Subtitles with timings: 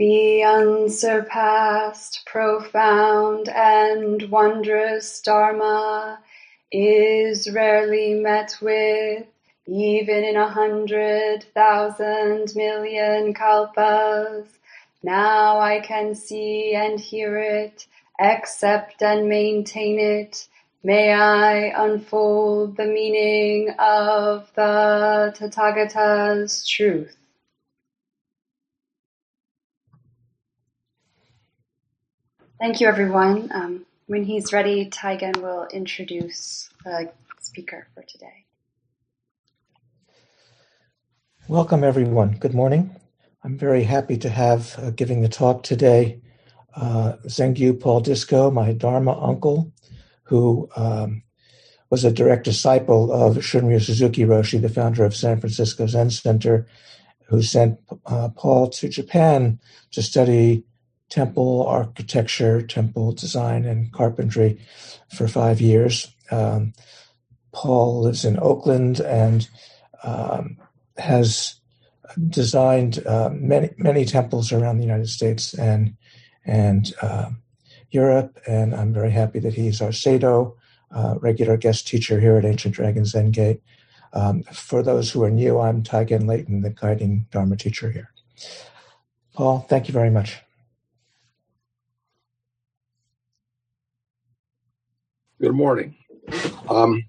[0.00, 6.20] The unsurpassed, profound, and wondrous Dharma
[6.72, 9.26] is rarely met with,
[9.66, 14.46] even in a hundred thousand million kalpas.
[15.02, 17.86] Now I can see and hear it,
[18.18, 20.48] accept and maintain it.
[20.82, 27.19] May I unfold the meaning of the Tathagata's truth.
[32.60, 33.50] Thank you, everyone.
[33.54, 37.10] Um, when he's ready, Taigen will introduce the
[37.40, 38.44] speaker for today.
[41.48, 42.32] Welcome, everyone.
[42.32, 42.94] Good morning.
[43.42, 46.20] I'm very happy to have uh, giving the talk today
[46.76, 49.72] uh, Zengyu Paul Discoe, my Dharma uncle,
[50.24, 51.22] who um,
[51.88, 56.66] was a direct disciple of Shunryu Suzuki Roshi, the founder of San Francisco Zen Center,
[57.24, 59.58] who sent uh, Paul to Japan
[59.92, 60.64] to study
[61.10, 64.58] temple architecture, temple design, and carpentry
[65.14, 66.08] for five years.
[66.30, 66.72] Um,
[67.52, 69.48] Paul lives in Oakland and
[70.04, 70.56] um,
[70.96, 71.56] has
[72.28, 75.96] designed uh, many many temples around the United States and
[76.46, 77.30] and uh,
[77.90, 78.38] Europe.
[78.46, 80.56] And I'm very happy that he's our Sado
[80.92, 83.62] uh, regular guest teacher here at Ancient Dragon Zen Gate.
[84.12, 88.10] Um, for those who are new, I'm Taigen Leighton, the guiding Dharma teacher here.
[89.34, 90.40] Paul, thank you very much.
[95.40, 95.96] Good morning.
[96.68, 97.02] Um,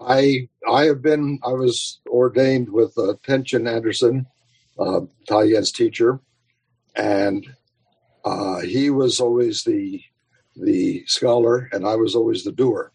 [0.00, 4.26] I I have been I was ordained with uh, Tenshin Anderson,
[4.78, 5.00] uh,
[5.72, 6.20] teacher,
[6.94, 7.44] and
[8.24, 10.00] uh, he was always the
[10.54, 12.92] the scholar, and I was always the doer.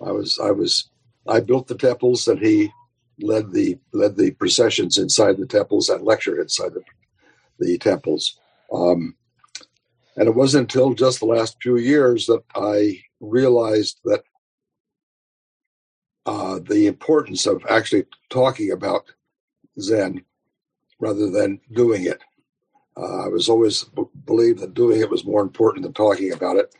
[0.00, 0.88] I was I was
[1.28, 2.72] I built the temples, and he
[3.20, 6.82] led the led the processions inside the temples and lectured inside the
[7.58, 8.38] the temples.
[8.72, 9.16] Um,
[10.16, 14.22] and it wasn't until just the last few years that I realized that
[16.26, 19.04] uh, the importance of actually talking about
[19.80, 20.24] Zen
[21.00, 22.20] rather than doing it.
[22.96, 26.56] Uh, I was always b- believed that doing it was more important than talking about
[26.56, 26.74] it,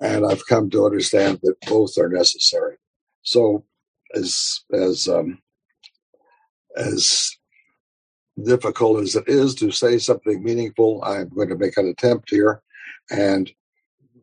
[0.00, 2.76] and I've come to understand that both are necessary.
[3.22, 3.64] So,
[4.14, 5.42] as as um,
[6.76, 7.36] as
[8.42, 12.62] difficult as it is to say something meaningful, I'm going to make an attempt here.
[13.10, 13.50] And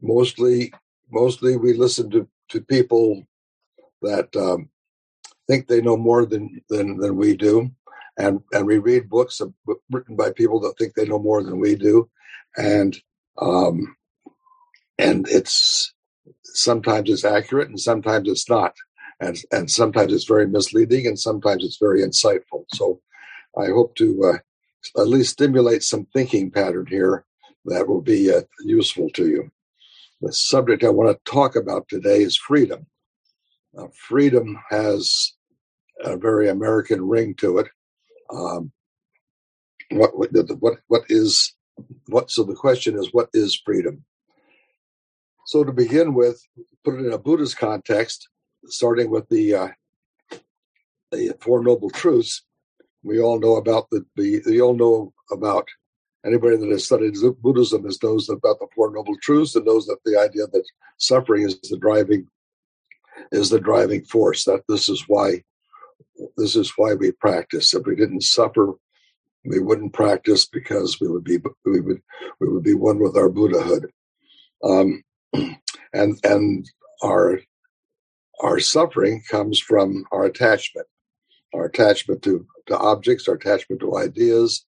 [0.01, 0.73] mostly,
[1.11, 3.23] mostly we listen to, to people
[4.01, 4.69] that um,
[5.47, 7.71] think they know more than, than, than we do.
[8.17, 9.41] And, and we read books
[9.89, 12.09] written by people that think they know more than we do.
[12.57, 12.97] And,
[13.41, 13.95] um,
[14.97, 15.93] and it's
[16.43, 18.75] sometimes it's accurate and sometimes it's not.
[19.21, 22.65] And, and sometimes it's very misleading and sometimes it's very insightful.
[22.73, 22.99] So
[23.57, 27.25] I hope to uh, at least stimulate some thinking pattern here
[27.65, 29.51] that will be uh, useful to you.
[30.21, 32.85] The subject I want to talk about today is freedom.
[33.73, 35.33] Now, freedom has
[36.03, 37.67] a very American ring to it.
[38.31, 38.71] Um,
[39.91, 41.53] what, what what is
[42.07, 42.31] what?
[42.31, 44.05] So the question is, what is freedom?
[45.45, 46.41] So to begin with,
[46.83, 48.29] put it in a Buddhist context,
[48.65, 49.67] starting with the uh,
[51.11, 52.43] the Four Noble Truths
[53.03, 55.67] we all know about the, the we all know about
[56.25, 59.99] anybody that has studied Buddhism is knows about the Four Noble Truths and knows that
[60.05, 60.63] the idea that
[60.97, 62.27] suffering is the driving
[63.31, 64.45] is the driving force.
[64.45, 65.43] That this is why
[66.37, 67.73] this is why we practice.
[67.73, 68.73] If we didn't suffer,
[69.45, 72.01] we wouldn't practice because we would be we would
[72.39, 73.91] we would be one with our Buddhahood.
[74.63, 75.03] Um,
[75.93, 76.69] and and
[77.03, 77.39] our
[78.41, 80.87] our suffering comes from our attachment,
[81.53, 84.65] our attachment to to objects, our attachment to ideas,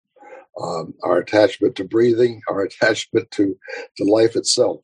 [0.61, 3.57] um, our attachment to breathing, our attachment to,
[3.97, 4.81] to life itself.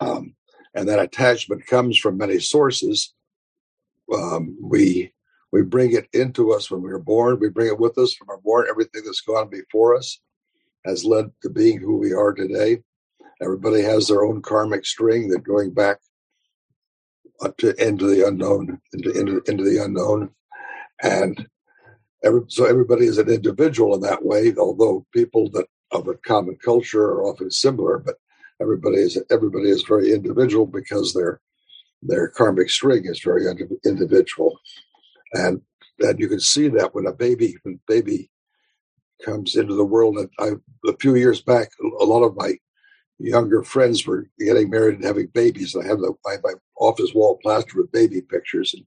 [0.00, 0.34] Um,
[0.74, 3.14] and that attachment comes from many sources.
[4.12, 5.12] Um, we
[5.52, 7.38] we bring it into us when we are born.
[7.38, 8.66] We bring it with us from our born.
[8.68, 10.20] Everything that's gone before us
[10.84, 12.78] has led to being who we are today.
[13.40, 15.98] Everybody has their own karmic string that going back
[17.40, 20.30] up to into the unknown, into into, into the unknown,
[21.02, 21.46] and
[22.24, 26.56] every, so everybody is an individual in that way, although people that of a common
[26.64, 28.16] culture are often similar, but
[28.60, 31.40] everybody is everybody is very individual because their
[32.02, 33.46] their karmic string is very
[33.84, 34.58] individual,
[35.32, 35.60] and
[36.00, 38.30] and you can see that when a baby when baby
[39.24, 40.18] comes into the world.
[40.18, 40.50] And I,
[40.90, 41.70] a few years back,
[42.00, 42.54] a lot of my
[43.18, 45.74] younger friends were getting married and having babies.
[45.74, 48.84] and I have the, my, my office wall plastered with baby pictures and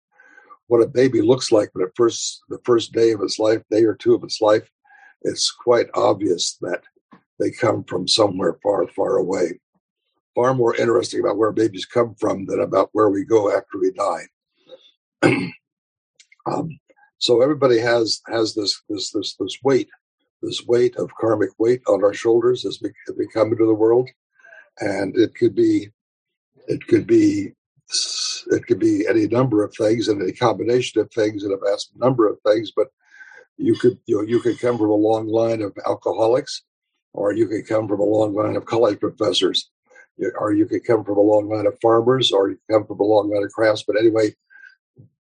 [0.67, 3.83] what a baby looks like when it first the first day of its life, day
[3.83, 4.69] or two of its life.
[5.23, 6.83] It's quite obvious that
[7.39, 9.59] they come from somewhere far, far away.
[10.35, 13.91] Far more interesting about where babies come from than about where we go after we
[13.91, 14.27] die.
[16.45, 16.79] um,
[17.17, 19.89] so everybody has has this this this this weight
[20.41, 23.73] this weight of karmic weight on our shoulders as we, as we come into the
[23.73, 24.09] world,
[24.79, 25.89] and it could be,
[26.67, 27.53] it could be,
[28.47, 31.91] it could be any number of things and any combination of things and a vast
[31.95, 32.71] number of things.
[32.75, 32.87] But
[33.57, 36.63] you could, you know, you could come from a long line of alcoholics,
[37.13, 39.69] or you could come from a long line of college professors,
[40.39, 43.03] or you could come from a long line of farmers, or you come from a
[43.03, 43.83] long line of crafts.
[43.87, 44.35] But anyway,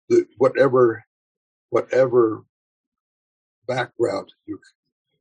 [0.08, 1.04] the, whatever,
[1.70, 2.44] whatever
[3.66, 4.58] background you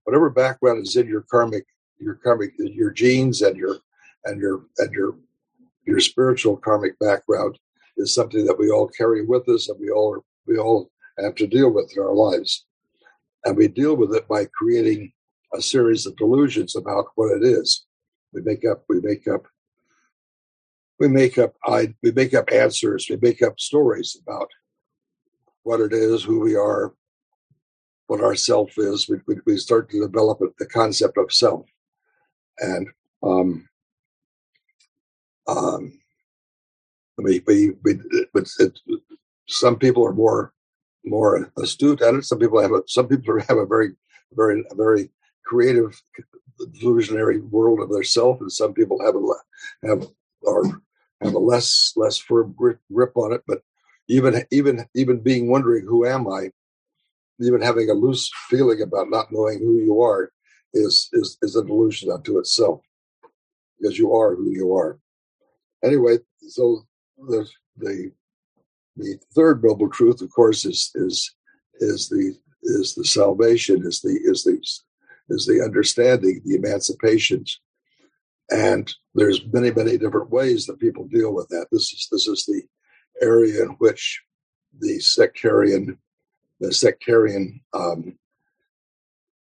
[0.03, 1.65] whatever background is in your karmic,
[1.99, 3.77] your karmic, your genes and your
[4.25, 5.15] and your and your
[5.85, 7.57] your spiritual karmic background
[7.97, 10.89] is something that we all carry with us and we all we all
[11.19, 12.65] have to deal with in our lives.
[13.45, 15.11] And we deal with it by creating
[15.53, 17.85] a series of delusions about what it is.
[18.33, 19.43] We make up, we make up,
[20.99, 24.47] we make up, I, we make up answers, we make up stories about
[25.63, 26.93] what it is, who we are,
[28.07, 31.65] what our self is, we, we, we start to develop the concept of self.
[32.59, 32.87] And
[33.21, 33.67] um,
[35.47, 35.99] um,
[37.17, 37.99] we, we, we
[38.33, 38.79] but it,
[39.47, 40.53] some people are more
[41.05, 42.25] more astute at it.
[42.25, 43.91] Some people have a some people have a very
[44.33, 45.09] very very
[45.45, 46.01] creative
[46.81, 50.07] illusionary world of their self, and some people have a have
[50.43, 50.81] or
[51.21, 53.43] have a less less firm grip, grip on it.
[53.47, 53.61] But
[54.07, 56.51] even even even being wondering who am I
[57.39, 60.31] even having a loose feeling about not knowing who you are
[60.73, 62.81] is is is a delusion unto itself
[63.79, 64.99] because you are who you are
[65.83, 66.81] anyway so
[67.17, 67.47] the
[67.77, 68.11] the
[68.97, 71.33] the third noble truth of course is is
[71.79, 74.59] is the is the salvation is the is the
[75.29, 77.59] is the understanding the emancipations
[78.51, 82.45] and there's many many different ways that people deal with that this is this is
[82.45, 82.61] the
[83.21, 84.21] area in which
[84.79, 85.97] the sectarian
[86.59, 88.17] the sectarian um,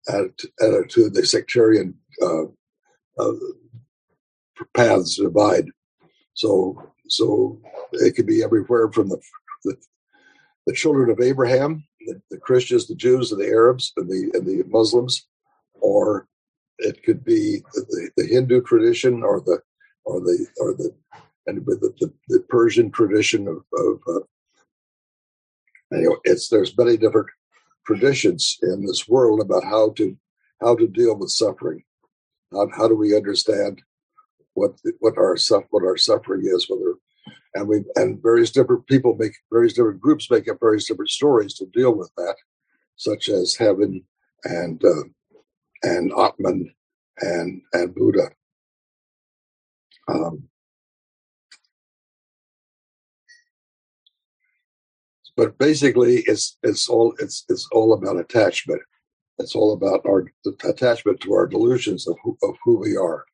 [0.09, 2.43] attitude, the sectarian uh,
[3.19, 3.33] uh,
[4.75, 5.65] paths divide.
[6.33, 7.59] So, so
[7.93, 9.19] it could be everywhere from the
[9.63, 9.75] the,
[10.65, 14.45] the children of Abraham, the, the, Christians, the Jews, and the Arabs, and the and
[14.45, 15.27] the Muslims,
[15.79, 16.27] or
[16.79, 19.61] it could be the, the Hindu tradition, or the
[20.05, 20.95] or the or the
[21.47, 27.27] and the, the, Persian tradition of, of uh, anyway, it's there's many different
[27.85, 30.17] traditions in this world about how to
[30.61, 31.83] how to deal with suffering.
[32.51, 33.81] How, how do we understand
[34.53, 35.37] what what our
[35.69, 36.67] what our suffering is?
[36.69, 36.95] Whether
[37.53, 41.53] and we and various different people make various different groups make up various different stories
[41.55, 42.35] to deal with that,
[42.95, 44.03] such as heaven
[44.43, 45.03] and uh,
[45.83, 46.73] and Atman
[47.19, 48.31] and and Buddha.
[50.07, 50.49] Um,
[55.37, 58.81] but basically it's it's all it's it's all about attachment
[59.39, 60.25] it's all about our
[60.63, 63.25] attachment to our delusions of who, of who we are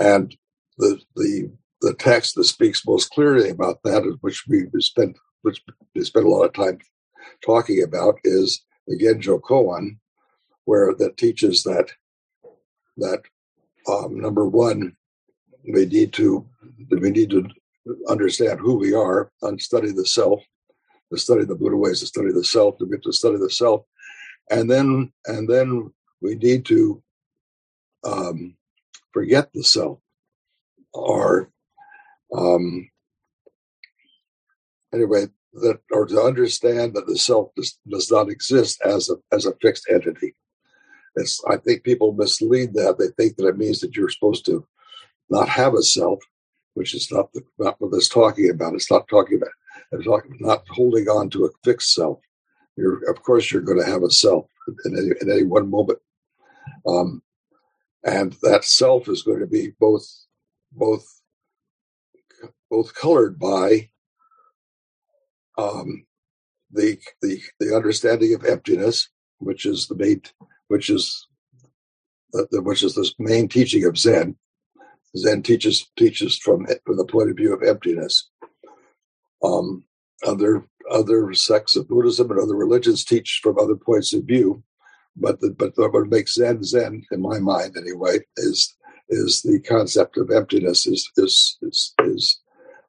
[0.00, 0.36] and
[0.78, 1.50] the the
[1.82, 5.62] the text that speaks most clearly about that which we spent which
[5.94, 6.78] we spent a lot of time
[7.44, 9.98] talking about is the Genjo Koan
[10.64, 11.90] where that teaches that
[12.96, 13.22] that
[13.88, 14.96] um, number one
[15.72, 16.46] we need to
[16.90, 17.48] we need to
[18.08, 20.42] understand who we are and study the self
[21.12, 23.82] to study the Buddha ways, to study the self, to get to study the self,
[24.50, 27.02] and then and then we need to
[28.04, 28.54] um,
[29.12, 29.98] forget the self,
[30.92, 31.50] or
[32.36, 32.90] um,
[34.92, 39.46] anyway, that or to understand that the self does, does not exist as a as
[39.46, 40.34] a fixed entity.
[41.16, 42.96] It's, I think people mislead that.
[42.98, 44.64] They think that it means that you're supposed to
[45.28, 46.20] not have a self,
[46.74, 48.74] which is not the, not what it's talking about.
[48.74, 49.50] It's not talking about
[49.92, 52.20] I'm talking not holding on to a fixed self.
[52.76, 54.46] You're, of course, you're going to have a self
[54.84, 55.98] in any, in any one moment,
[56.86, 57.22] um,
[58.04, 60.06] and that self is going to be both
[60.72, 61.06] both
[62.70, 63.90] both colored by
[65.58, 66.06] um,
[66.70, 70.22] the the the understanding of emptiness, which is the main,
[70.68, 71.26] which is
[72.32, 74.36] the, the, which is the main teaching of Zen,
[75.16, 78.28] Zen teaches teaches from from the point of view of emptiness.
[79.42, 79.84] Um,
[80.24, 84.62] other other sects of Buddhism and other religions teach from other points of view,
[85.20, 88.74] but the, but what makes Zen Zen in my mind anyway is
[89.08, 92.40] is the concept of emptiness is is is, is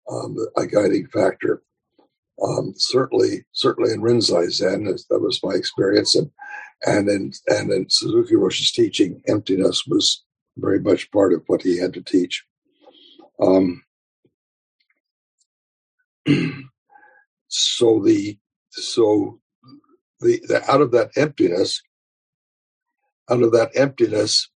[0.10, 1.62] um, a guiding factor.
[2.44, 6.32] Um, certainly, certainly in Rinzai Zen, that was my experience, and
[6.86, 10.24] and in and in Suzuki Roshi's teaching, emptiness was
[10.58, 12.44] very much part of what he had to teach.
[13.40, 13.84] Um,
[17.48, 18.38] so the
[18.72, 19.40] so
[20.22, 21.82] the, the out of that emptiness,
[23.32, 24.50] out of that emptiness,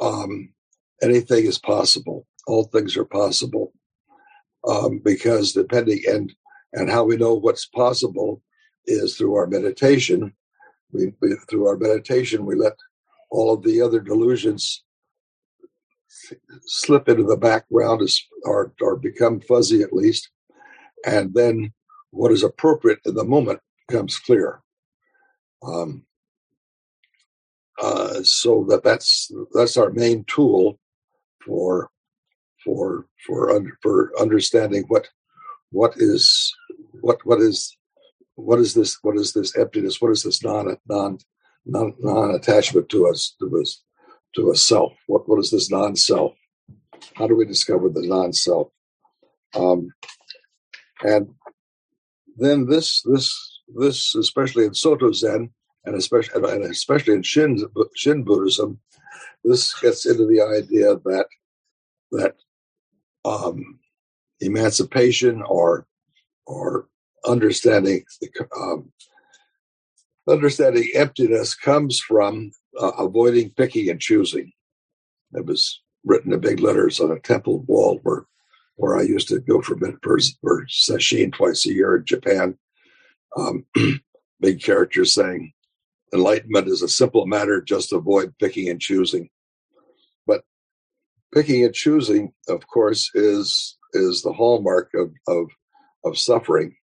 [0.00, 0.52] um,
[1.02, 2.26] anything is possible.
[2.46, 3.72] All things are possible
[4.68, 6.32] um, because depending and
[6.72, 8.42] and how we know what's possible
[8.86, 10.34] is through our meditation.
[10.92, 12.74] We, we through our meditation we let
[13.30, 14.84] all of the other delusions
[16.66, 18.08] slip into the background
[18.44, 20.30] or, or become fuzzy at least.
[21.04, 21.72] And then
[22.10, 24.60] what is appropriate in the moment becomes clear.
[25.66, 26.04] Um,
[27.82, 30.78] uh, so that that's that's our main tool
[31.44, 31.90] for
[32.64, 35.08] for for under, for understanding what
[35.70, 36.54] what is
[37.00, 37.76] what what is
[38.36, 40.00] what is this what is this emptiness?
[40.00, 41.18] What is this non non
[41.66, 43.82] non non attachment to us to us
[44.36, 44.92] to a self?
[45.06, 46.34] What what is this non self
[47.14, 48.68] how do we discover the non self
[49.54, 49.92] um,
[51.02, 51.28] and
[52.36, 55.50] then this this this especially in Soto Zen
[55.84, 57.58] and especially and especially in Shin
[57.94, 58.80] Shin Buddhism
[59.44, 61.26] this gets into the idea that
[62.12, 62.34] that
[63.24, 63.78] um,
[64.40, 65.86] emancipation or
[66.46, 66.88] or
[67.26, 68.04] understanding
[68.56, 68.92] um,
[70.28, 74.52] understanding emptiness comes from uh, avoiding picking and choosing.
[75.32, 78.26] It was written in big letters on a temple wall where
[78.76, 82.58] where I used to go for for, for sesshin twice a year in Japan.
[83.36, 83.66] Um,
[84.40, 85.53] big characters saying,
[86.14, 89.28] "Enlightenment is a simple matter; just avoid picking and choosing."
[90.26, 90.44] But
[91.34, 95.50] picking and choosing, of course, is is the hallmark of of,
[96.04, 96.76] of suffering.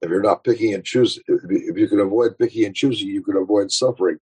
[0.00, 3.36] If you're not picking and choosing, if you can avoid picking and choosing, you can
[3.36, 4.18] avoid suffering.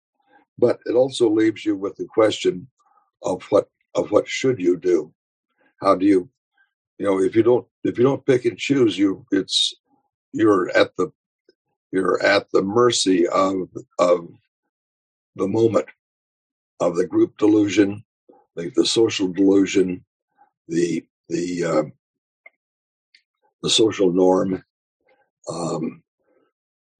[0.57, 2.67] But it also leaves you with the question
[3.23, 5.13] of what of what should you do?
[5.81, 6.29] How do you,
[6.97, 9.73] you know, if you don't if you don't pick and choose, you it's
[10.33, 11.11] you're at the
[11.91, 13.69] you're at the mercy of
[13.99, 14.27] of
[15.35, 15.87] the moment
[16.79, 18.03] of the group delusion
[18.55, 20.03] the, the social delusion,
[20.67, 21.83] the the uh,
[23.63, 24.63] the social norm,
[25.49, 26.03] um,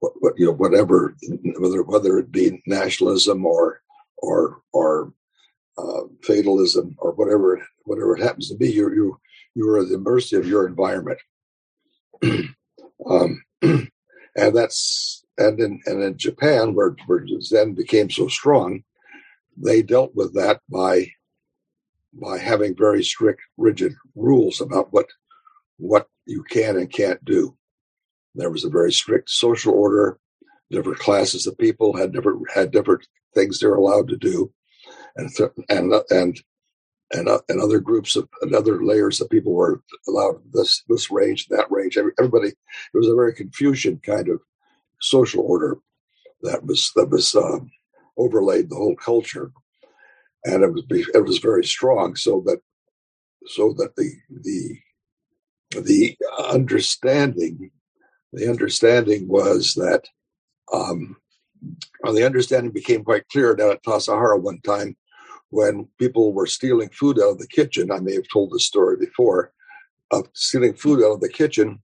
[0.00, 1.16] what, what, you know, whatever,
[1.58, 3.80] whether whether it be nationalism or
[4.18, 5.12] or or
[5.78, 9.20] uh, fatalism or whatever whatever it happens to be, you you
[9.54, 11.18] you are at the mercy of your environment,
[13.06, 13.42] um,
[14.36, 18.82] and that's and in and in Japan where where Zen became so strong,
[19.56, 21.10] they dealt with that by
[22.14, 25.06] by having very strict, rigid rules about what
[25.78, 27.56] what you can and can't do.
[28.34, 30.18] There was a very strict social order.
[30.70, 34.52] Different classes of people had different had different things they're allowed to do,
[35.16, 35.30] and
[35.68, 36.40] and and
[37.12, 41.10] and, uh, and other groups of and other layers of people were allowed this this
[41.10, 41.96] range that range.
[41.96, 42.56] Everybody, it
[42.94, 44.40] was a very Confucian kind of
[45.00, 45.78] social order
[46.42, 47.70] that was that was um,
[48.16, 49.52] overlaid the whole culture
[50.44, 52.60] and it was it was very strong, so that
[53.46, 54.78] so that the the
[55.80, 56.16] the
[56.50, 57.70] understanding
[58.32, 60.04] the understanding was that
[60.72, 61.16] um,
[62.02, 64.96] well, the understanding became quite clear down at Tassajara one time
[65.52, 67.92] when people were stealing food out of the kitchen.
[67.92, 69.52] I may have told this story before
[70.10, 71.82] of stealing food out of the kitchen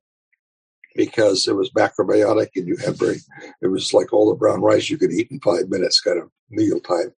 [0.96, 3.18] because it was macrobiotic and you had very,
[3.60, 6.30] it was like all the brown rice you could eat in five minutes kind of
[6.50, 7.12] meal time.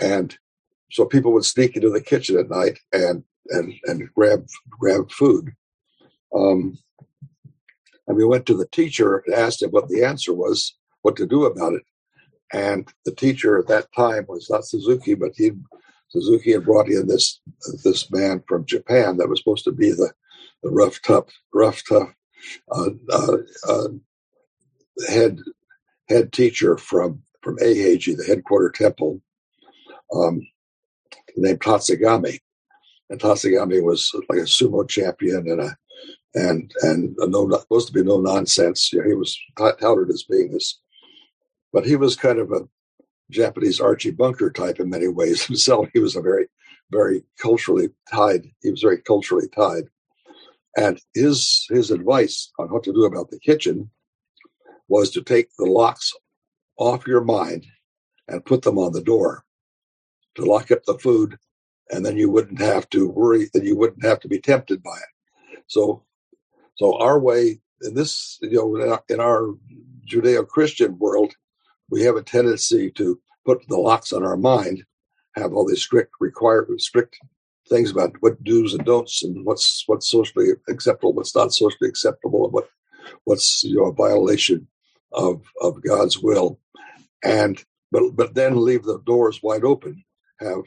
[0.00, 0.36] And
[0.90, 5.52] so people would sneak into the kitchen at night and and and grab grab food.
[6.34, 6.76] Um,
[8.08, 11.26] and we went to the teacher and asked him what the answer was, what to
[11.26, 11.82] do about it.
[12.52, 15.52] And the teacher at that time was not Suzuki, but he
[16.08, 17.40] Suzuki had brought in this
[17.84, 20.12] this man from Japan that was supposed to be the,
[20.62, 22.08] the rough tough rough tough
[22.72, 23.36] uh, uh,
[23.68, 23.88] uh,
[25.08, 25.40] head
[26.08, 29.20] head teacher from from Eiheiji, the headquarter temple.
[30.14, 30.40] Um,
[31.38, 32.38] named Tatsugami.
[33.10, 35.76] And Tatsugami was like a sumo champion and a
[36.34, 38.92] and and a no supposed to be no nonsense.
[38.92, 40.78] You know, he was touted as being this,
[41.72, 42.68] but he was kind of a
[43.30, 45.88] Japanese Archie Bunker type in many ways himself.
[45.92, 46.46] He was a very
[46.90, 48.46] very culturally tied.
[48.62, 49.84] He was very culturally tied,
[50.76, 53.90] and his his advice on what to do about the kitchen
[54.88, 56.12] was to take the locks
[56.78, 57.66] off your mind
[58.28, 59.44] and put them on the door
[60.36, 61.36] to lock up the food,
[61.90, 64.96] and then you wouldn't have to worry that you wouldn't have to be tempted by
[64.96, 65.62] it.
[65.66, 66.04] So,
[66.76, 69.54] so our way in this, you know, in our
[70.10, 71.34] Judeo-Christian world,
[71.90, 74.84] we have a tendency to put the locks on our mind,
[75.36, 77.18] have all these strict required strict
[77.68, 82.44] things about what do's and don'ts and what's what's socially acceptable, what's not socially acceptable,
[82.44, 82.68] and what
[83.24, 84.66] what's you know a violation
[85.12, 86.58] of of God's will,
[87.24, 90.04] and but but then leave the doors wide open,
[90.40, 90.62] have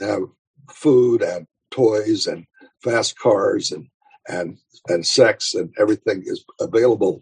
[0.00, 0.22] have
[0.70, 2.46] food and toys and
[2.82, 3.86] fast cars and
[4.28, 7.20] and and sex and everything is available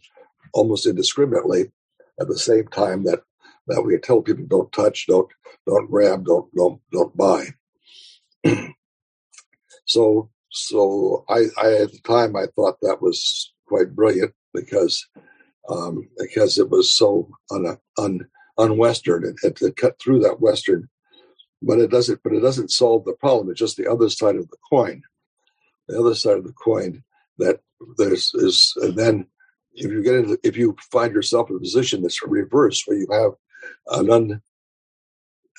[0.52, 1.70] almost indiscriminately
[2.20, 3.20] at the same time that
[3.66, 5.28] that we tell people don't touch, don't
[5.66, 7.46] don't grab, don't don't don't buy.
[9.86, 15.06] so so I, I at the time I thought that was quite brilliant because
[15.68, 18.26] um, because it was so un, un,
[18.58, 20.88] un-western and it, it cut through that western
[21.62, 24.48] but it doesn't but it doesn't solve the problem it's just the other side of
[24.48, 25.02] the coin
[25.88, 27.02] the other side of the coin
[27.38, 27.60] that
[27.96, 29.26] there's is and then
[29.74, 33.06] if you get into if you find yourself in a position that's reverse where you
[33.12, 33.32] have
[33.88, 34.42] an un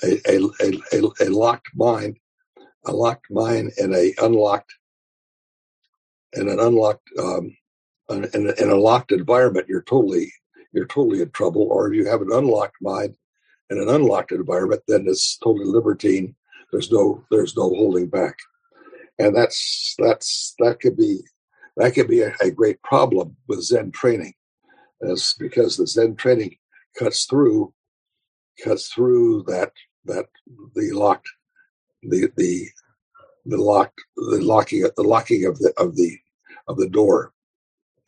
[0.02, 2.18] a, a, a, a, locked mind
[2.86, 4.74] a locked mind and a unlocked
[6.34, 7.54] and an unlocked um,
[8.10, 10.32] in, in a locked environment, you're totally
[10.72, 11.68] you're totally in trouble.
[11.70, 13.16] Or if you have an unlocked mind
[13.70, 16.34] in an unlocked environment, then it's totally libertine.
[16.70, 18.38] There's no there's no holding back,
[19.18, 21.20] and that's that's that could be
[21.76, 24.34] that could be a, a great problem with Zen training,
[25.02, 26.56] as because the Zen training
[26.98, 27.74] cuts through
[28.62, 29.72] cuts through that
[30.04, 30.26] that
[30.74, 31.28] the locked
[32.02, 32.66] the the
[33.46, 36.16] the locked the locking the locking of the of the
[36.68, 37.32] of the door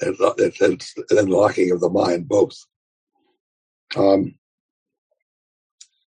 [0.01, 0.17] and,
[0.61, 2.57] and, and locking of the mind both.
[3.97, 4.35] Um,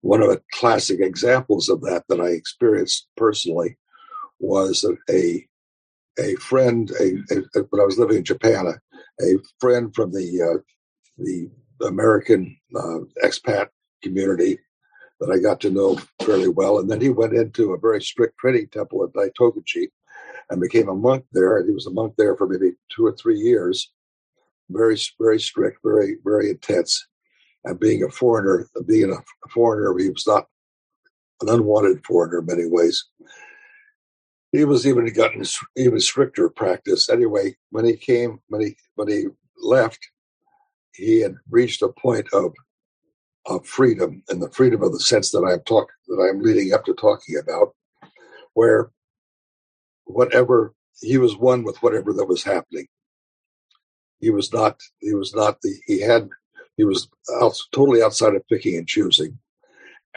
[0.02, 3.78] one of the classic examples of that that I experienced personally
[4.40, 5.46] was a
[6.20, 7.18] a friend a,
[7.58, 10.62] a when I was living in Japan a, a friend from the uh,
[11.18, 11.50] the
[11.86, 13.68] American uh, expat
[14.02, 14.60] community
[15.20, 18.38] that I got to know fairly well, and then he went into a very strict
[18.38, 19.90] training temple at Daitokuji,
[20.50, 21.64] and became a monk there.
[21.66, 23.92] He was a monk there for maybe two or three years.
[24.70, 27.08] Very, very strict, very, very intense.
[27.66, 30.48] And being a foreigner, being a foreigner, he was not
[31.42, 33.06] an unwanted foreigner in many ways.
[34.52, 35.44] He was even gotten
[35.76, 37.10] even stricter practice.
[37.10, 39.26] Anyway, when he came, when he when he
[39.62, 40.00] left,
[40.94, 42.54] he had reached a point of
[43.50, 46.86] of freedom and the freedom of the sense that I'm talking that I'm leading up
[46.86, 47.76] to talking about,
[48.54, 48.92] where
[50.06, 52.88] whatever he was one with whatever that was happening.
[54.20, 54.80] He was not.
[55.00, 55.76] He was not the.
[55.86, 56.30] He had.
[56.76, 57.10] He was
[57.42, 59.40] out, totally outside of picking and choosing,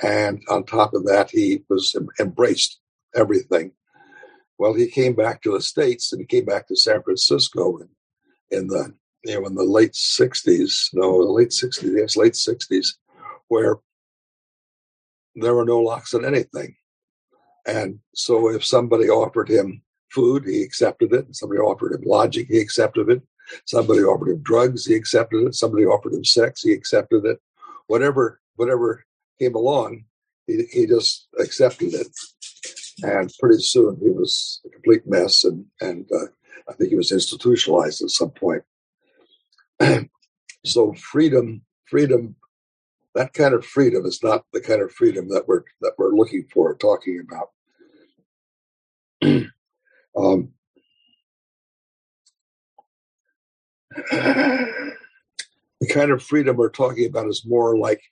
[0.03, 2.81] and on top of that, he was embraced
[3.15, 3.73] everything.
[4.59, 7.89] Well, he came back to the states, and he came back to San Francisco in,
[8.51, 10.89] in the you know in the late '60s.
[10.93, 11.97] No, the late '60s.
[11.97, 12.89] Yes, late '60s,
[13.53, 13.77] where
[15.35, 16.75] there were no locks on anything.
[17.67, 21.37] And so if somebody offered him food, he accepted it.
[21.37, 23.23] Somebody offered him lodging, he accepted it.
[23.67, 25.55] Somebody offered him drugs, he accepted it.
[25.55, 27.41] Somebody offered him sex, he accepted it.
[27.89, 29.05] Whatever, whatever
[29.39, 30.05] came along,
[30.47, 32.09] he, he just accepted it.
[33.03, 36.29] And pretty soon he was a complete mess, and and uh,
[36.69, 38.63] I think he was institutionalized at some point.
[40.65, 42.37] so freedom, freedom,
[43.15, 46.47] that kind of freedom is not the kind of freedom that we're that we're looking
[46.53, 47.49] for, talking about.
[50.17, 50.53] um,
[55.83, 58.03] the kind of freedom we're talking about is more like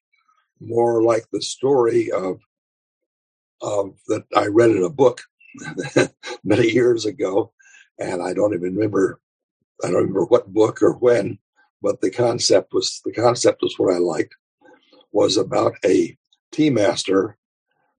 [0.60, 2.40] more like the story of
[3.62, 5.22] of that I read in a book
[6.44, 7.52] many years ago,
[7.98, 9.20] and I don't even remember
[9.82, 11.38] I don't remember what book or when,
[11.80, 14.34] but the concept was the concept was what I liked
[15.12, 16.16] was about a
[16.52, 17.36] tea master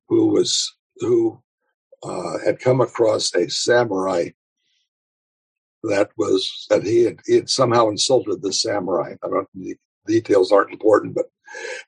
[0.07, 1.41] who was who
[2.03, 4.29] uh, had come across a samurai
[5.83, 9.15] that was that he had he had somehow insulted the samurai.
[9.23, 11.25] I don't the details aren't important, but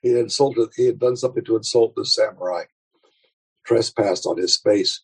[0.02, 2.64] he had insulted he had done something to insult the samurai,
[3.64, 5.02] trespassed on his space,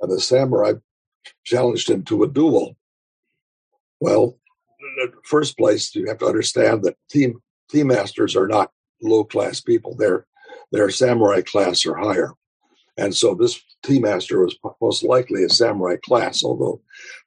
[0.00, 0.74] and the samurai
[1.44, 2.76] challenged him to a duel.
[4.00, 4.38] Well,
[5.24, 8.70] first place, you have to understand that team team masters are not
[9.06, 9.94] low class people.
[9.94, 10.26] They're
[10.72, 12.32] they're samurai class or higher.
[12.96, 16.80] And so this tea master was most likely a samurai class, although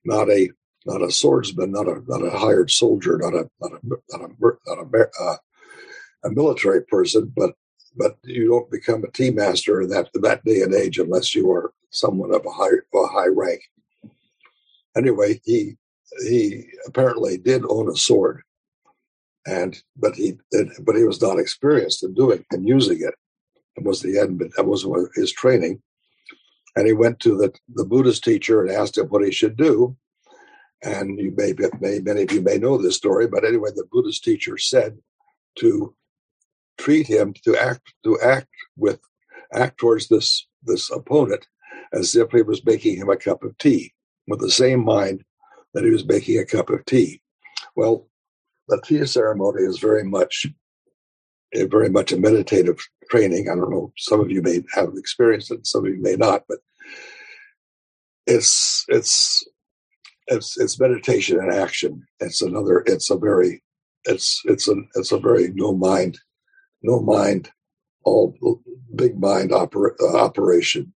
[0.03, 0.49] not a
[0.85, 4.57] not a swordsman, not a not a hired soldier, not a not a not a,
[4.67, 5.37] not a, uh,
[6.25, 7.53] a military person, but
[7.95, 11.51] but you don't become a tea master in that that day and age unless you
[11.51, 13.61] are someone of a high a high rank.
[14.97, 15.75] Anyway, he
[16.27, 18.41] he apparently did own a sword,
[19.47, 20.33] and but he
[20.81, 23.13] but he was not experienced in doing and using it.
[23.75, 24.39] It was the end.
[24.39, 25.81] But that was his training,
[26.75, 29.95] and he went to the the Buddhist teacher and asked him what he should do.
[30.81, 34.23] And you may, may many of you may know this story, but anyway, the Buddhist
[34.23, 34.97] teacher said
[35.59, 35.93] to
[36.77, 38.47] treat him to act to act
[38.77, 38.99] with
[39.53, 41.47] act towards this this opponent
[41.93, 43.93] as if he was making him a cup of tea
[44.27, 45.23] with the same mind
[45.73, 47.21] that he was making a cup of tea.
[47.75, 48.08] Well,
[48.69, 50.45] the tea ceremony is very much
[51.53, 52.79] a very much a meditative
[53.09, 53.49] training.
[53.49, 56.43] I don't know, some of you may have experienced it, some of you may not,
[56.47, 56.59] but
[58.27, 59.43] it's it's
[60.27, 62.05] it's it's meditation and action.
[62.19, 63.63] It's another it's a very
[64.05, 66.19] it's it's a it's a very no mind
[66.83, 67.51] no mind
[68.03, 68.35] all
[68.95, 70.93] big mind opera, uh, operation.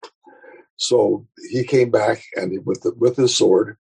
[0.77, 3.77] So he came back and with the, with his sword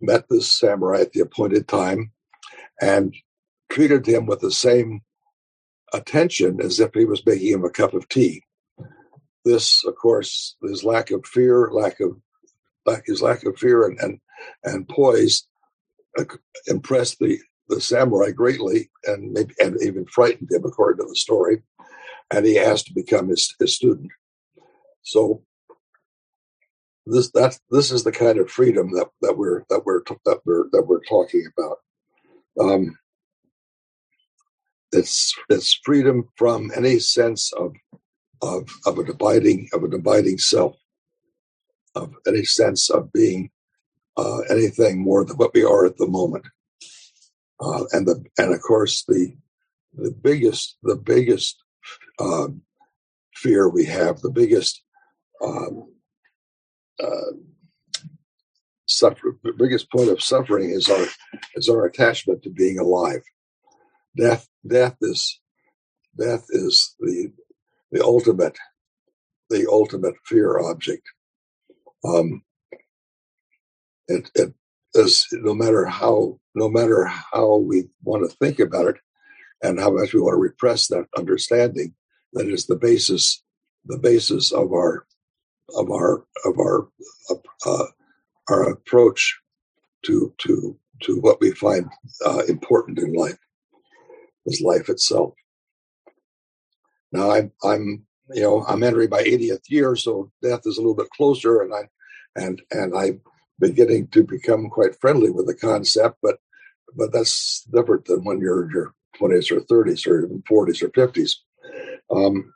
[0.00, 2.12] met this samurai at the appointed time
[2.80, 3.14] and
[3.70, 5.00] treated him with the same
[5.92, 8.42] attention as if he was making him a cup of tea.
[9.44, 12.16] This, of course, his lack of fear, lack of
[12.86, 14.20] lack, his lack of fear and and,
[14.64, 15.46] and poise
[16.18, 16.24] uh,
[16.66, 21.62] impressed the the samurai greatly and maybe and even frightened him, according to the story.
[22.30, 24.10] And he asked to become his, his student.
[25.02, 25.42] So
[27.06, 30.64] this that this is the kind of freedom that, that we're that we're that we're
[30.72, 31.78] that we're talking about.
[32.60, 32.96] Um,
[34.92, 37.74] it's it's freedom from any sense of
[38.42, 40.76] of of a dividing of a dividing self,
[41.94, 43.50] of any sense of being
[44.16, 46.46] uh, anything more than what we are at the moment.
[47.60, 49.36] Uh, and the and of course the
[49.94, 51.56] the biggest the biggest
[52.20, 52.62] um,
[53.34, 54.82] fear we have, the biggest
[55.44, 55.92] um,
[57.02, 57.32] uh,
[58.98, 61.06] suffer, the biggest point of suffering is our
[61.54, 63.22] is our attachment to being alive.
[64.16, 65.40] Death death is
[66.18, 67.32] death is the
[67.92, 68.56] the ultimate
[69.50, 71.02] the ultimate fear object.
[72.04, 72.42] Um,
[74.08, 74.54] it, it
[74.94, 78.96] is no matter how no matter how we want to think about it
[79.62, 81.94] and how much we want to repress that understanding,
[82.34, 83.42] that is the basis
[83.86, 85.06] the basis of our
[85.76, 86.88] of our of our
[87.66, 87.84] uh,
[88.48, 89.40] our approach
[90.06, 91.88] to to to what we find
[92.24, 93.38] uh, important in life
[94.46, 95.34] is life itself.
[97.12, 100.94] Now I'm I'm you know I'm entering my 80th year, so death is a little
[100.94, 101.88] bit closer, and I
[102.36, 103.20] and and I'm
[103.58, 106.38] beginning to become quite friendly with the concept, but
[106.96, 110.88] but that's different than when you're in your 20s or 30s or even 40s or
[110.90, 111.32] 50s.
[112.10, 112.52] Um,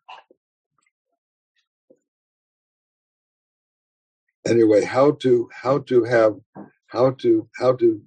[4.49, 6.37] anyway, how to how to have
[6.87, 8.03] how to how to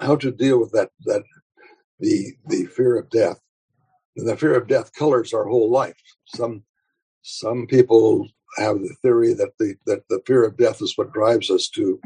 [0.00, 1.22] how to deal with that that
[2.00, 3.40] the the fear of death.
[4.16, 6.00] And the fear of death colors our whole life.
[6.26, 6.62] Some
[7.22, 11.50] some people have the theory that the that the fear of death is what drives
[11.50, 12.00] us to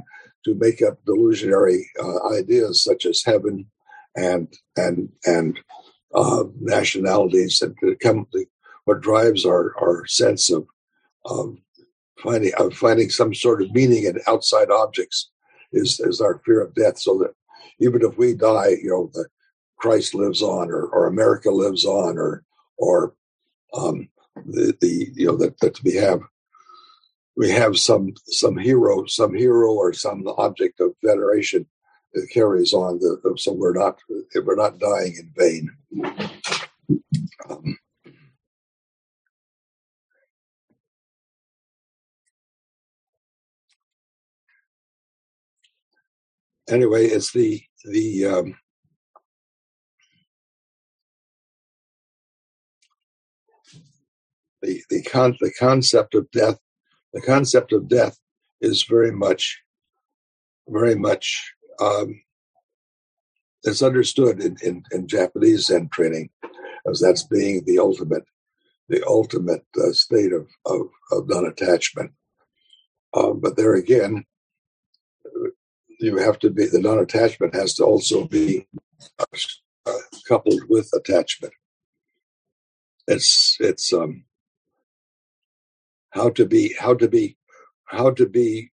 [0.45, 3.67] to make up delusionary uh, ideas such as heaven
[4.17, 5.59] and and and
[6.15, 8.47] uh, nationalities and to come to
[8.85, 10.67] what drives our our sense of
[11.27, 11.57] of
[12.23, 15.31] finding of finding some sort of meaning in outside objects
[15.73, 17.33] is is our fear of death so that
[17.81, 19.27] even if we die you know the
[19.79, 22.45] Christ lives on or, or America lives on or
[22.79, 23.15] or
[23.75, 24.09] um,
[24.47, 26.21] the, the you know that, that we have
[27.37, 31.67] we have some some hero some hero or some object of veneration
[32.15, 33.99] that carries on the so we're not
[34.45, 35.71] we're not dying in vain.
[37.49, 37.79] Um,
[46.69, 48.55] anyway it's the the um,
[54.63, 56.59] the the con the concept of death
[57.13, 58.19] the concept of death
[58.61, 59.61] is very much
[60.69, 62.21] very much um,
[63.65, 66.31] it's understood in, in, in Japanese Zen training
[66.89, 68.25] as that's being the ultimate
[68.89, 72.11] the ultimate uh, state of, of, of non-attachment.
[73.15, 74.25] Um, but there again,
[75.99, 78.67] you have to be the non-attachment has to also be
[79.19, 79.93] uh,
[80.27, 81.53] coupled with attachment.
[83.07, 84.25] It's it's um,
[86.11, 87.37] how to be how to be
[87.87, 88.71] how to be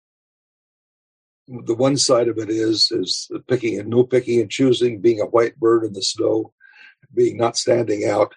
[1.46, 5.26] the one side of it is is picking and no picking and choosing, being a
[5.26, 6.52] white bird in the snow,
[7.14, 8.34] being not standing out,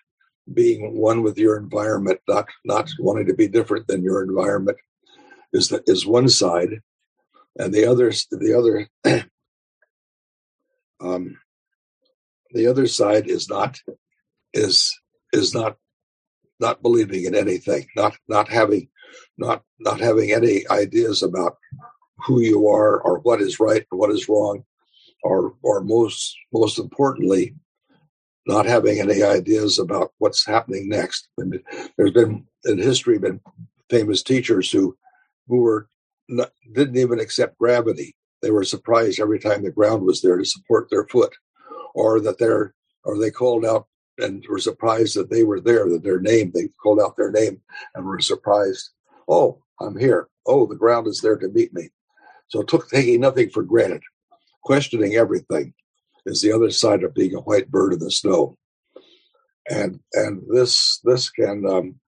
[0.54, 4.78] being one with your environment, not not wanting to be different than your environment,
[5.54, 6.82] is that is one side,
[7.58, 8.88] and the other the other
[11.00, 11.38] um,
[12.52, 13.80] the other side is not
[14.54, 14.98] is
[15.34, 15.78] is not
[16.60, 18.90] not believing in anything, not not having
[19.38, 21.58] not not having any ideas about
[22.26, 24.64] who you are or what is right or what is wrong,
[25.24, 27.56] or or most most importantly,
[28.48, 31.28] not having any ideas about what's happening next.
[31.38, 31.60] And
[31.98, 33.42] there's been in history been
[33.90, 34.98] famous teachers who
[35.48, 35.90] who were
[36.28, 38.16] not, didn't even accept gravity.
[38.42, 41.36] They were surprised every time the ground was there to support their foot,
[41.94, 43.88] or that they're or they called out
[44.18, 47.62] and were surprised that they were there, that their name, they called out their name
[47.96, 48.90] and were surprised.
[49.28, 50.28] Oh, I'm here.
[50.46, 51.90] Oh, the ground is there to meet me.
[52.48, 54.02] So took taking nothing for granted,
[54.64, 55.74] questioning everything
[56.26, 58.58] is the other side of being a white bird in the snow.
[59.70, 62.00] And and this this can um,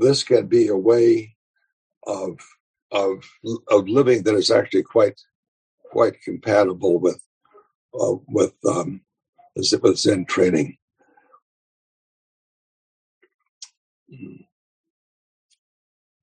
[0.00, 1.34] this can be a way
[2.06, 2.38] of
[2.92, 3.24] of
[3.68, 5.20] of living that is actually quite
[5.90, 7.20] quite compatible with
[8.00, 9.02] uh, with um,
[9.56, 10.78] with Zen training.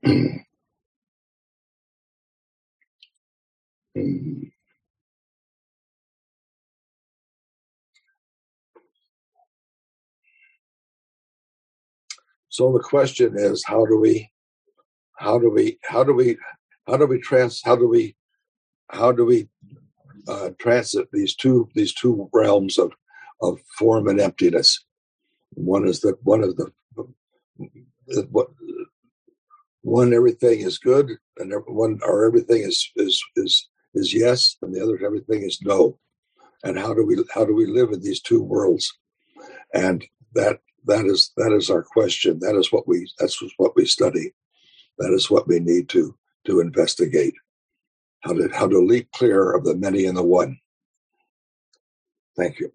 [12.53, 14.29] So the question is, how do we,
[15.17, 16.37] how do we, how do we,
[16.85, 18.15] how do we trans, how do we,
[18.91, 19.49] how do we
[20.27, 22.91] uh, transit these two these two realms of
[23.41, 24.85] of form and emptiness?
[25.55, 26.71] One is that one of the
[28.29, 28.49] what
[29.81, 34.83] one everything is good and one or everything is is is is yes and the
[34.83, 35.97] other everything is no
[36.63, 38.95] and how do we how do we live in these two worlds
[39.73, 42.39] and that that is that is our question.
[42.39, 44.33] That is what we that's what we study.
[44.99, 46.15] That is what we need to
[46.45, 47.35] to investigate.
[48.21, 50.59] How to how to leap clear of the many and the one.
[52.37, 52.71] Thank you.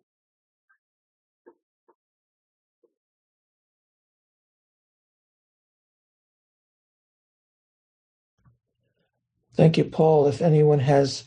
[9.57, 10.29] Thank you, Paul.
[10.29, 11.25] If anyone has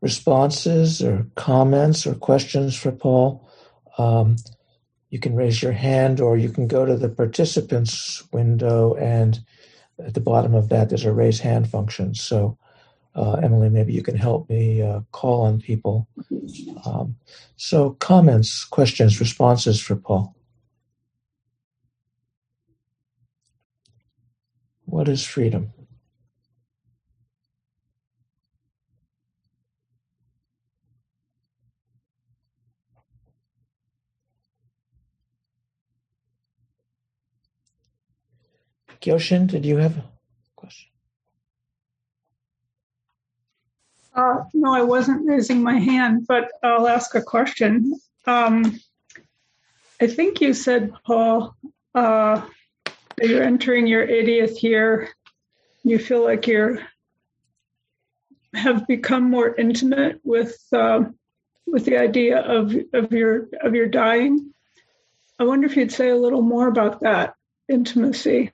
[0.00, 3.48] responses or comments or questions for Paul,
[3.98, 4.36] um,
[5.10, 9.40] you can raise your hand or you can go to the participants window and
[9.98, 12.14] at the bottom of that there's a raise hand function.
[12.14, 12.56] So,
[13.14, 16.08] uh, Emily, maybe you can help me uh, call on people.
[16.84, 17.16] Um,
[17.56, 20.34] so, comments, questions, responses for Paul.
[24.84, 25.72] What is freedom?
[39.00, 40.04] Kyoshin, did you have a
[40.56, 40.90] question?
[44.14, 47.98] Uh, no, I wasn't raising my hand, but I'll ask a question.
[48.26, 48.78] Um,
[50.00, 51.56] I think you said, Paul,
[51.94, 52.42] uh,
[53.16, 55.08] that you're entering your 80th year.
[55.84, 56.80] You feel like you're
[58.54, 61.04] have become more intimate with uh,
[61.66, 64.52] with the idea of of your of your dying.
[65.38, 67.34] I wonder if you'd say a little more about that
[67.68, 68.50] intimacy.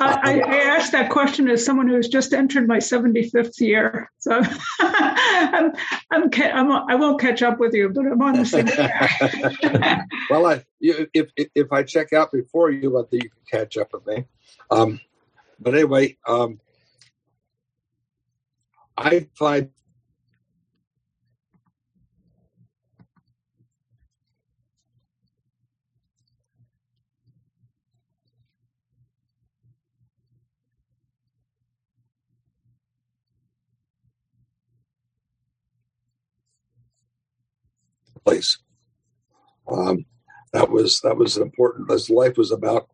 [0.00, 4.10] I, I, asked that question as someone who's just entered my 75th year.
[4.18, 4.40] So
[4.80, 5.72] I'm,
[6.10, 10.06] I'm, I'm, I won't catch up with you, but I'm on the same track.
[10.30, 13.92] well, I, if, if I check out before you, I think you can catch up
[13.92, 14.24] with me.
[14.70, 15.00] Um,
[15.60, 16.60] but anyway, um,
[18.96, 19.70] I find
[38.24, 38.58] place.
[39.68, 40.04] Um,
[40.52, 41.90] that was that was important.
[41.90, 42.88] As life was about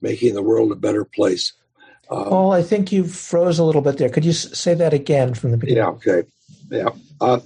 [0.00, 1.52] making the world a better place.
[2.10, 4.08] Um, Paul, I think you froze a little bit there.
[4.08, 5.82] Could you say that again from the beginning?
[5.82, 5.90] Yeah.
[5.90, 6.22] Okay.
[6.70, 6.88] Yeah.
[7.20, 7.40] Uh,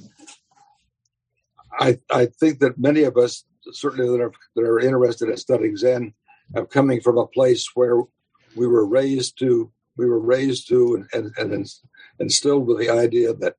[1.79, 5.77] I I think that many of us, certainly that are that are interested in studying
[5.77, 6.15] Zen,
[6.55, 8.03] have coming from a place where
[8.57, 11.67] we were raised to we were raised to and, and, and
[12.21, 13.57] instilled with the idea that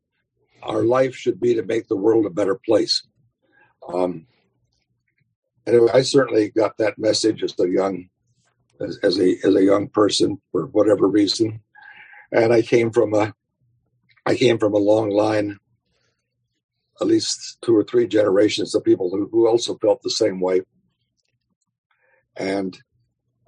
[0.63, 3.03] our life should be to make the world a better place.
[3.87, 4.27] Um,
[5.65, 8.09] anyway, I certainly got that message as a young
[8.79, 11.61] as, as a as a young person for whatever reason,
[12.31, 13.33] and I came from a
[14.25, 15.57] I came from a long line,
[16.99, 20.61] at least two or three generations of people who, who also felt the same way,
[22.35, 22.77] and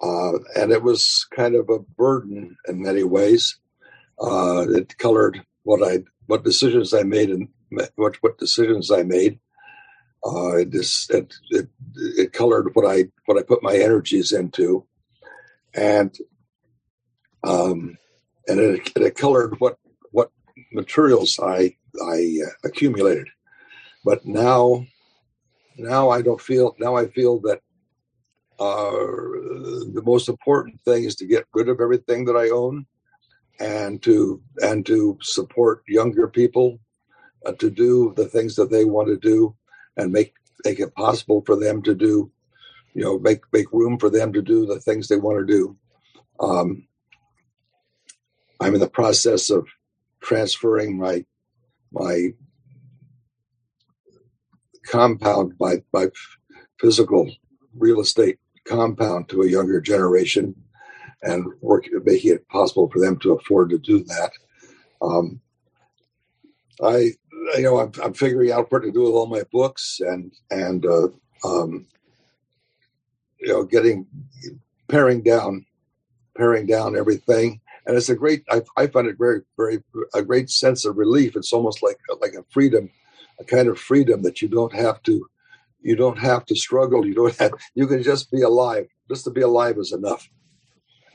[0.01, 3.57] uh, and it was kind of a burden in many ways.
[4.21, 7.47] Uh, it colored what I what decisions I made and
[7.95, 9.39] what what decisions I made.
[10.23, 10.75] Uh, it,
[11.09, 14.85] it, it it colored what I what I put my energies into,
[15.73, 16.15] and
[17.43, 17.97] um,
[18.47, 19.77] and it, it colored what
[20.11, 20.29] what
[20.71, 23.27] materials I I uh, accumulated.
[24.05, 24.85] But now,
[25.77, 26.75] now I don't feel.
[26.79, 27.61] Now I feel that
[28.59, 32.85] uh, the most important thing is to get rid of everything that I own,
[33.59, 36.79] and to and to support younger people
[37.45, 39.55] uh, to do the things that they want to do,
[39.97, 40.33] and make
[40.65, 42.31] make it possible for them to do,
[42.93, 45.77] you know, make make room for them to do the things they want to do.
[46.39, 46.87] Um,
[48.61, 49.67] I'm in the process of
[50.21, 51.25] transferring my
[51.91, 52.29] my
[54.85, 56.07] compound, my my
[56.79, 57.31] physical
[57.75, 60.55] real estate compound to a younger generation
[61.23, 64.31] and work making it possible for them to afford to do that.
[65.01, 65.41] Um,
[66.81, 67.11] I,
[67.55, 70.85] you know, I'm, I'm, figuring out what to do with all my books and and
[70.85, 71.07] uh,
[71.43, 71.85] um,
[73.39, 74.07] you know, getting
[74.87, 75.65] paring down,
[76.37, 77.61] paring down everything.
[77.85, 78.43] And it's a great.
[78.49, 81.35] I, I find it very, very a great sense of relief.
[81.35, 82.89] It's almost like like a freedom,
[83.39, 85.25] a kind of freedom that you don't have to
[85.81, 87.05] you don't have to struggle.
[87.05, 88.87] You don't have, you can just be alive.
[89.09, 90.29] Just to be alive is enough.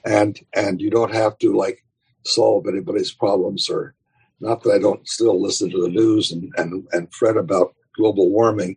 [0.05, 1.85] And, and you don't have to like
[2.25, 3.95] solve anybody's problems or
[4.41, 8.31] not that I don't still listen to the news and, and, and fret about global
[8.31, 8.77] warming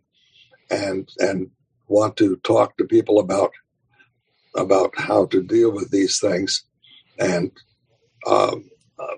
[0.70, 1.50] and, and
[1.88, 3.52] want to talk to people about,
[4.56, 6.64] about how to deal with these things.
[7.18, 7.50] And,
[8.26, 8.70] um,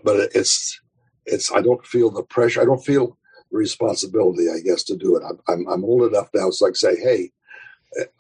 [0.05, 0.81] but it's,
[1.27, 2.63] it's, I don't feel the pressure.
[2.63, 3.17] I don't feel
[3.51, 5.23] responsibility, I guess, to do it.
[5.29, 6.49] I'm, I'm, I'm old enough now.
[6.49, 7.31] It's like say, hey,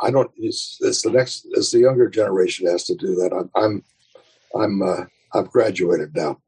[0.00, 0.30] I don't.
[0.36, 1.46] It's, it's, the next.
[1.52, 3.32] It's the younger generation has to do that.
[3.32, 3.50] I'm.
[3.54, 3.84] I'm.
[4.54, 6.40] I'm uh, I've graduated now,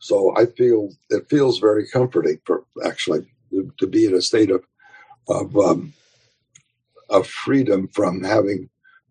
[0.00, 4.50] so I feel it feels very comforting for actually to, to be in a state
[4.50, 4.64] of
[5.28, 5.94] of um,
[7.08, 8.68] of freedom from having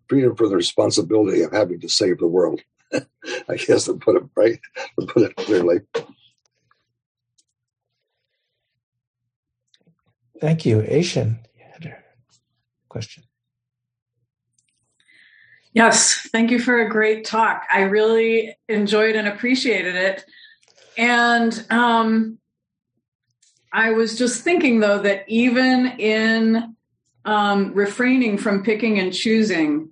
[0.08, 2.60] freedom from the responsibility of having to save the world.
[2.92, 4.60] I guess to put it right,
[4.98, 5.80] to put it clearly.
[10.40, 10.84] Thank you.
[10.86, 11.40] Asian,
[12.88, 13.27] question.
[15.72, 17.64] Yes, thank you for a great talk.
[17.72, 20.24] I really enjoyed and appreciated it.
[20.96, 22.38] And um,
[23.72, 26.74] I was just thinking, though, that even in
[27.24, 29.90] um, refraining from picking and choosing,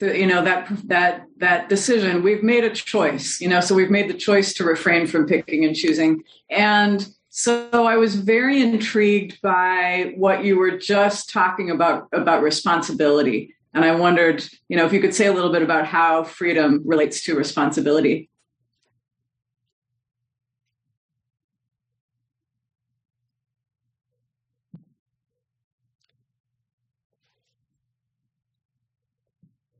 [0.00, 3.40] the, you know that that that decision, we've made a choice.
[3.40, 7.68] You know, so we've made the choice to refrain from picking and choosing, and so
[7.72, 13.54] I was very intrigued by what you were just talking about about responsibility.
[13.74, 16.82] And I wondered, you know, if you could say a little bit about how freedom
[16.84, 18.30] relates to responsibility.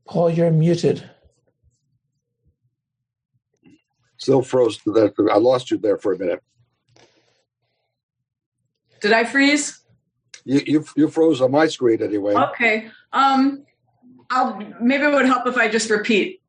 [0.07, 1.07] Paul, you're muted.
[4.17, 4.79] Still froze.
[4.85, 6.41] That I lost you there for a minute.
[9.01, 9.81] Did I freeze?
[10.45, 12.33] You you, you froze on my screen anyway.
[12.33, 12.89] Okay.
[13.13, 13.65] Um,
[14.29, 16.41] I'll maybe it would help if I just repeat.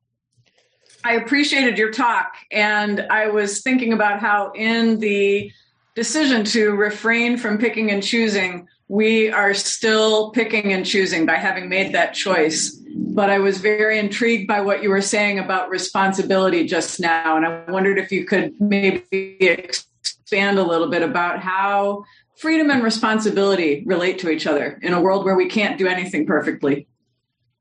[1.02, 5.50] I appreciated your talk, and I was thinking about how in the
[5.94, 11.68] decision to refrain from picking and choosing, we are still picking and choosing by having
[11.68, 12.76] made that choice.
[12.94, 17.46] But I was very intrigued by what you were saying about responsibility just now, and
[17.46, 22.04] I wondered if you could maybe expand a little bit about how
[22.36, 26.26] freedom and responsibility relate to each other in a world where we can't do anything
[26.26, 26.86] perfectly?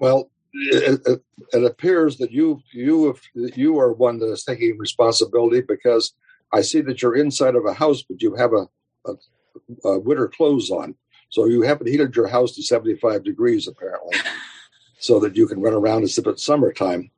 [0.01, 1.23] Well, it, it,
[1.53, 3.21] it appears that you you have,
[3.57, 6.15] you are one that is taking responsibility because
[6.53, 8.67] I see that you're inside of a house, but you have a,
[9.07, 10.97] a, a winter clothes on,
[11.29, 14.19] so you haven't heated your house to 75 degrees apparently,
[14.99, 17.11] so that you can run around as if it's summertime.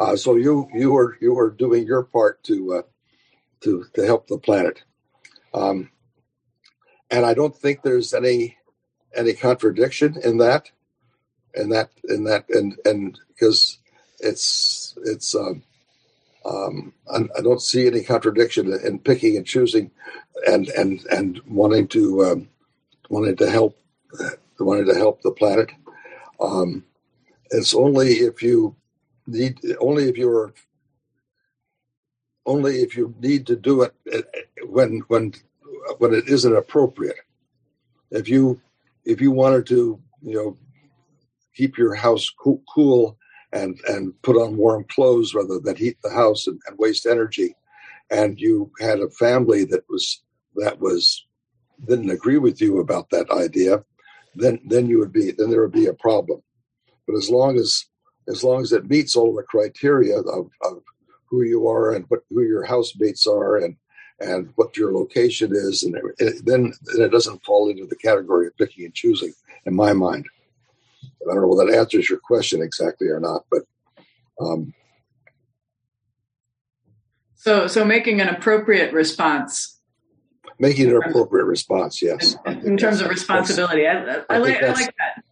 [0.00, 2.82] Uh, so you you are you are doing your part to uh,
[3.60, 4.82] to to help the planet.
[5.54, 5.90] Um,
[7.10, 8.56] and I don't think there's any
[9.14, 10.70] any contradiction in that,
[11.54, 13.78] in that, in that, and and because
[14.20, 15.62] it's it's um,
[16.44, 19.90] um, I, don't see any contradiction in picking and choosing,
[20.46, 22.48] and and and wanting to um,
[23.08, 23.78] wanting to help
[24.58, 25.70] wanting to help the planet.
[26.40, 26.84] Um,
[27.50, 28.74] it's only if you
[29.26, 30.52] need, only if you're,
[32.46, 34.22] only if you need to do it uh,
[34.66, 35.34] when when
[35.98, 37.16] when it isn't appropriate.
[38.10, 38.60] If you
[39.04, 40.58] if you wanted to, you know,
[41.54, 43.18] keep your house cool, cool
[43.52, 47.54] and and put on warm clothes rather than heat the house and, and waste energy,
[48.10, 50.22] and you had a family that was
[50.56, 51.26] that was
[51.86, 53.84] didn't agree with you about that idea,
[54.34, 56.42] then then you would be then there would be a problem.
[57.06, 57.84] But as long as
[58.28, 60.82] as long as it meets all the criteria of, of
[61.28, 63.76] who you are and what who your housemates are and
[64.20, 68.56] and what your location is, and it, then it doesn't fall into the category of
[68.56, 69.32] picking and choosing,
[69.66, 70.26] in my mind.
[71.04, 73.62] I don't know whether that answers your question exactly or not, but
[74.40, 74.74] um,
[77.34, 79.80] so so making an appropriate response
[80.58, 82.00] making an appropriate response.
[82.00, 85.24] Yes, in terms of responsibility, I, I, I, like, I like that.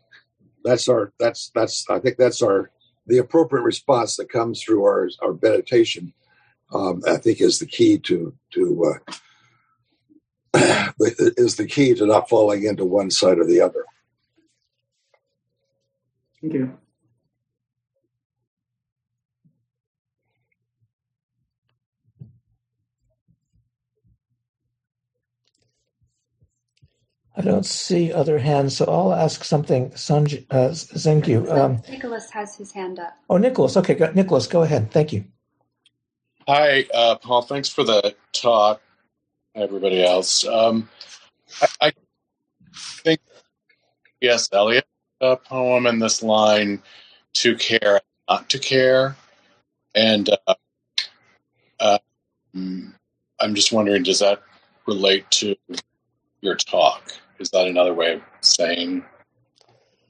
[0.64, 1.12] That's our.
[1.18, 1.88] That's that's.
[1.88, 2.70] I think that's our
[3.06, 6.12] the appropriate response that comes through our our meditation.
[6.72, 8.94] Um, I think is the key to to
[10.54, 10.62] uh,
[11.00, 13.84] is the key to not falling into one side or the other.
[16.40, 16.78] Thank you.
[27.36, 29.90] I don't see other hands, so I'll ask something.
[29.90, 31.50] Sanj, uh, Zengyu.
[31.50, 33.16] Um, Nicholas has his hand up.
[33.30, 33.76] Oh, Nicholas.
[33.76, 34.90] Okay, go, Nicholas, go ahead.
[34.90, 35.24] Thank you.
[36.49, 37.43] Hi, uh, Paul.
[37.43, 38.80] Thanks for the talk.
[39.55, 40.47] Everybody else.
[40.47, 40.88] Um,
[41.61, 41.93] I, I,
[42.74, 43.20] think
[44.20, 44.86] yes, Eliot
[45.20, 46.82] uh, poem in this line,
[47.34, 49.16] "To care, not to care,"
[49.95, 50.55] and uh,
[51.78, 51.99] uh,
[52.55, 54.43] I'm just wondering, does that
[54.86, 55.55] relate to
[56.41, 57.12] your talk?
[57.38, 59.05] Is that another way of saying?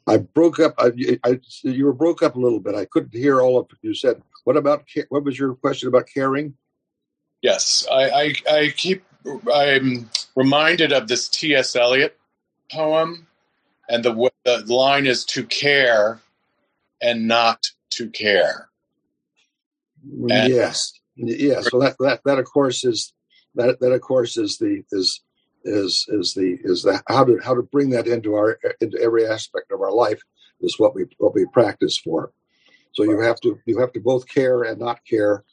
[0.07, 0.74] I broke up.
[0.78, 0.91] I,
[1.24, 2.74] I, you were broke up a little bit.
[2.74, 4.22] I couldn't hear all of what you said.
[4.45, 6.55] What about what was your question about caring?
[7.43, 9.05] Yes, I, I, I keep.
[9.53, 11.76] I'm reminded of this T.S.
[11.76, 12.18] Eliot
[12.70, 13.26] poem,
[13.88, 16.20] and the the line is to care
[17.03, 18.68] and not to care.
[20.07, 21.70] Mm, and yes, yes.
[21.70, 23.12] So that that that of course is
[23.55, 25.20] that that of course is the is
[25.64, 29.26] is is the is the how to how to bring that into our into every
[29.26, 30.22] aspect of our life
[30.61, 32.32] is what we what we practice for.
[32.93, 35.45] So you have to you have to both care and not care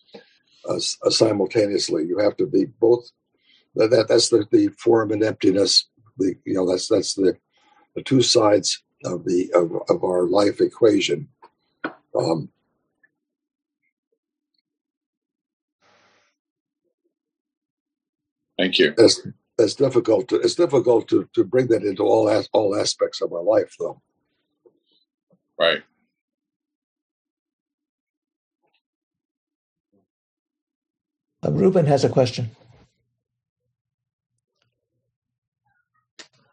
[0.67, 2.05] uh, uh, simultaneously.
[2.05, 3.09] You have to be both.
[3.75, 5.85] That, that that's the, the form and emptiness.
[6.17, 7.37] The you know that's that's the
[7.95, 11.27] the two sides of the of, of our life equation.
[12.17, 12.49] Um,
[18.57, 18.95] Thank you.
[18.97, 19.21] As,
[19.59, 23.33] it's difficult to it's difficult to, to bring that into all as, all aspects of
[23.33, 24.01] our life though
[25.59, 25.83] right
[31.45, 32.51] uh, Ruben has a question.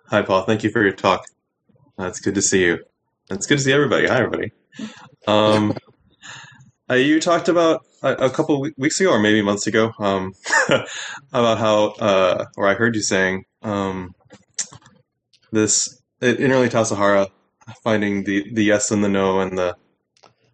[0.09, 0.43] Hi paul.
[0.43, 1.27] Thank you for your talk.
[1.99, 2.79] Uh, it's good to see you.
[3.31, 4.07] It's good to see everybody.
[4.07, 4.53] Hi everybody.
[5.27, 5.75] Um,
[6.91, 10.35] uh, you talked about a, a couple weeks ago, or maybe months ago, um,
[11.33, 14.15] about how, uh, or I heard you saying um,
[15.53, 17.31] this in early Tassajara,
[17.83, 19.77] finding the the yes and the no, and the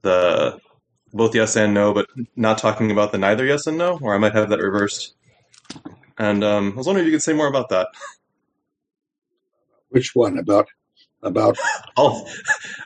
[0.02, 0.58] the
[1.12, 2.06] both yes and no, but
[2.36, 5.14] not talking about the neither yes and no, or I might have that reversed.
[6.18, 7.88] And um, I was wondering if you could say more about that.
[9.88, 10.68] Which one about
[11.22, 11.56] about?
[11.96, 12.26] oh,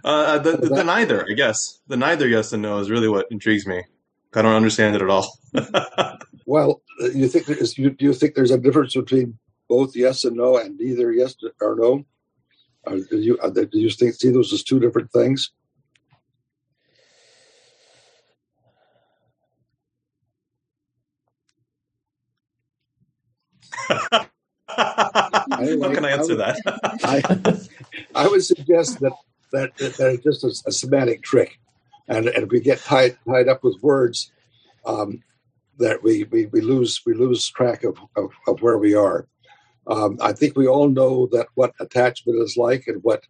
[0.05, 1.81] uh, the, the, the neither, I guess.
[1.89, 3.83] The neither yes and no is really what intrigues me.
[4.35, 5.39] I don't understand it at all.
[6.47, 10.25] well, uh, you think there's, you, do you think there's a difference between both yes
[10.25, 12.05] and no and neither yes or no?
[12.87, 15.51] Uh, do you do you think see those as two different things?
[25.59, 27.69] Anyway, How can I answer I would, that?
[28.15, 29.13] I, I, would suggest that
[29.53, 31.59] that, that, that it's just a, a semantic trick
[32.09, 34.31] and and if we get tied tied up with words,
[34.87, 35.23] um,
[35.79, 39.27] that we, we we lose we lose track of of, of where we are.
[39.87, 43.25] Um, I think we all know that what attachment is like, and what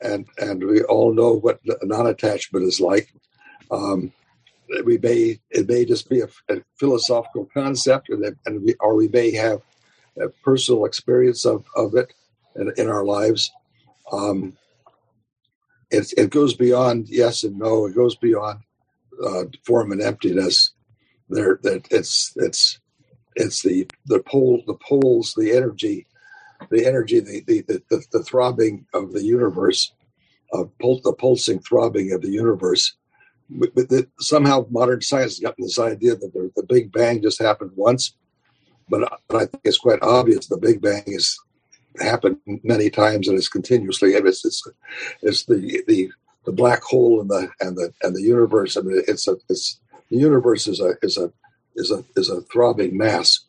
[0.00, 3.12] and and we all know what non-attachment is like.
[3.70, 4.12] Um,
[4.84, 9.08] we may it may just be a, a philosophical concept, and, and we, or we
[9.08, 9.62] may have
[10.44, 12.12] personal experience of, of it
[12.56, 13.50] in, in our lives.
[14.10, 14.56] Um,
[15.90, 17.86] it, it goes beyond yes and no.
[17.86, 18.60] It goes beyond
[19.24, 20.72] uh, form and emptiness.
[21.28, 22.78] There, that it's it's
[23.36, 26.06] it's the the pole the poles the energy
[26.70, 29.92] the energy, the the, the, the throbbing of the universe,
[30.52, 32.96] uh, pul- the pulsing throbbing of the universe.
[33.50, 37.22] But, but the, somehow modern science has gotten this idea that the, the Big Bang
[37.22, 38.16] just happened once,
[38.92, 41.36] but, but I think it's quite obvious the Big Bang has
[41.98, 44.10] happened many times and it's continuously.
[44.10, 44.62] It's it's,
[45.22, 46.10] it's the the
[46.44, 48.76] the black hole and the and the and the universe.
[48.76, 49.80] I mean, it's a it's
[50.10, 51.32] the universe is a is a
[51.74, 53.40] is a is a throbbing mass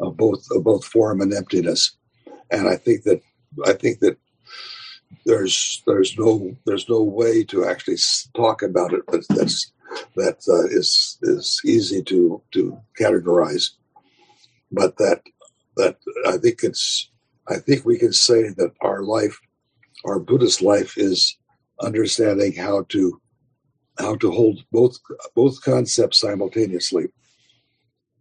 [0.00, 1.96] of both of both form and emptiness,
[2.52, 3.20] and I think that
[3.66, 4.16] I think that
[5.26, 7.98] there's there's no there's no way to actually
[8.34, 9.72] talk about it that that's
[10.16, 13.70] that uh, is is easy to to categorize,
[14.74, 15.22] but that
[15.76, 15.96] that
[16.26, 17.10] I think it's
[17.48, 19.38] I think we can say that our life,
[20.04, 21.36] our Buddhist life, is
[21.80, 23.20] understanding how to
[23.98, 24.98] how to hold both
[25.34, 27.06] both concepts simultaneously.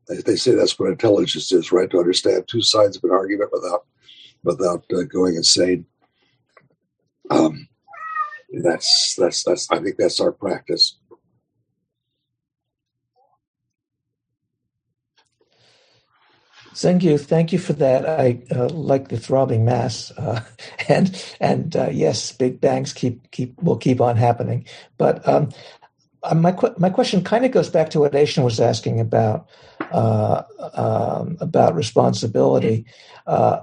[0.07, 1.89] They say that's what intelligence is, right?
[1.89, 3.85] To understand two sides of an argument without
[4.43, 5.85] without uh, going insane.
[7.29, 7.67] Um,
[8.61, 9.71] that's that's that's.
[9.71, 10.99] I think that's our practice.
[16.73, 18.07] Zengyu, thank you for that.
[18.07, 20.43] I uh, like the throbbing mass, uh,
[20.89, 24.65] and and uh, yes, big bangs keep keep will keep on happening.
[24.97, 25.49] But um,
[26.23, 29.47] uh, my my question kind of goes back to what Asian was asking about
[29.91, 30.43] uh,
[30.73, 32.85] um, about responsibility.
[33.27, 33.61] Uh,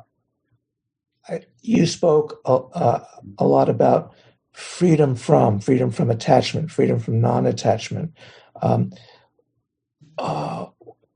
[1.29, 3.03] I, you spoke a,
[3.39, 4.15] a, lot about
[4.53, 8.17] freedom from freedom from attachment, freedom from non-attachment.
[8.63, 8.93] Um,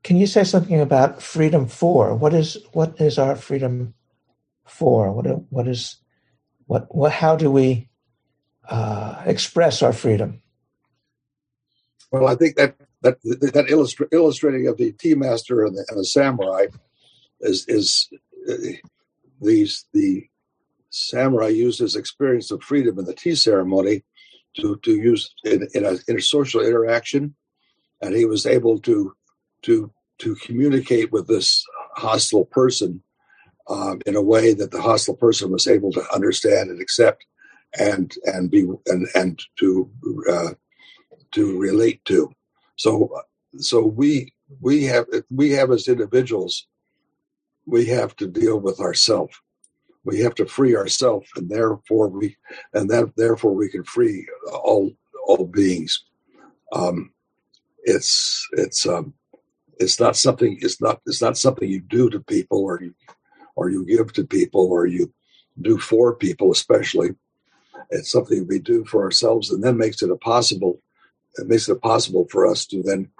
[0.04, 2.14] can you say something about freedom for?
[2.14, 3.94] What is what is our freedom
[4.66, 5.10] for?
[5.10, 5.96] What what is
[6.66, 7.10] what what?
[7.10, 7.88] How do we
[8.68, 10.42] uh, express our freedom?
[12.12, 15.98] Well, I think that that that illustra- illustrating of the tea master and the, and
[15.98, 16.66] the samurai
[17.40, 18.10] is is
[18.48, 18.56] uh,
[19.40, 20.28] these the
[20.90, 24.04] samurai used his experience of freedom in the tea ceremony
[24.58, 27.34] to to use in, in a, in a social interaction,
[28.02, 29.16] and he was able to
[29.64, 31.64] to to communicate with this
[31.96, 33.02] hostile person
[33.68, 37.26] um, in a way that the hostile person was able to understand and accept
[37.78, 39.90] and and be and and to
[40.30, 40.50] uh,
[41.32, 42.30] to relate to.
[42.76, 43.10] So
[43.58, 46.66] so we we have we have as individuals
[47.66, 49.34] we have to deal with ourselves.
[50.04, 52.36] We have to free ourselves, and therefore we
[52.74, 54.92] and that therefore we can free all
[55.26, 56.04] all beings.
[56.72, 57.12] Um,
[57.84, 59.14] it's it's um,
[59.78, 62.94] it's not something it's not it's not something you do to people or you
[63.56, 65.12] or you give to people or you
[65.60, 67.10] do for people especially.
[67.90, 70.80] It's something we do for ourselves and then makes it a possible
[71.36, 73.10] it makes it possible for us to then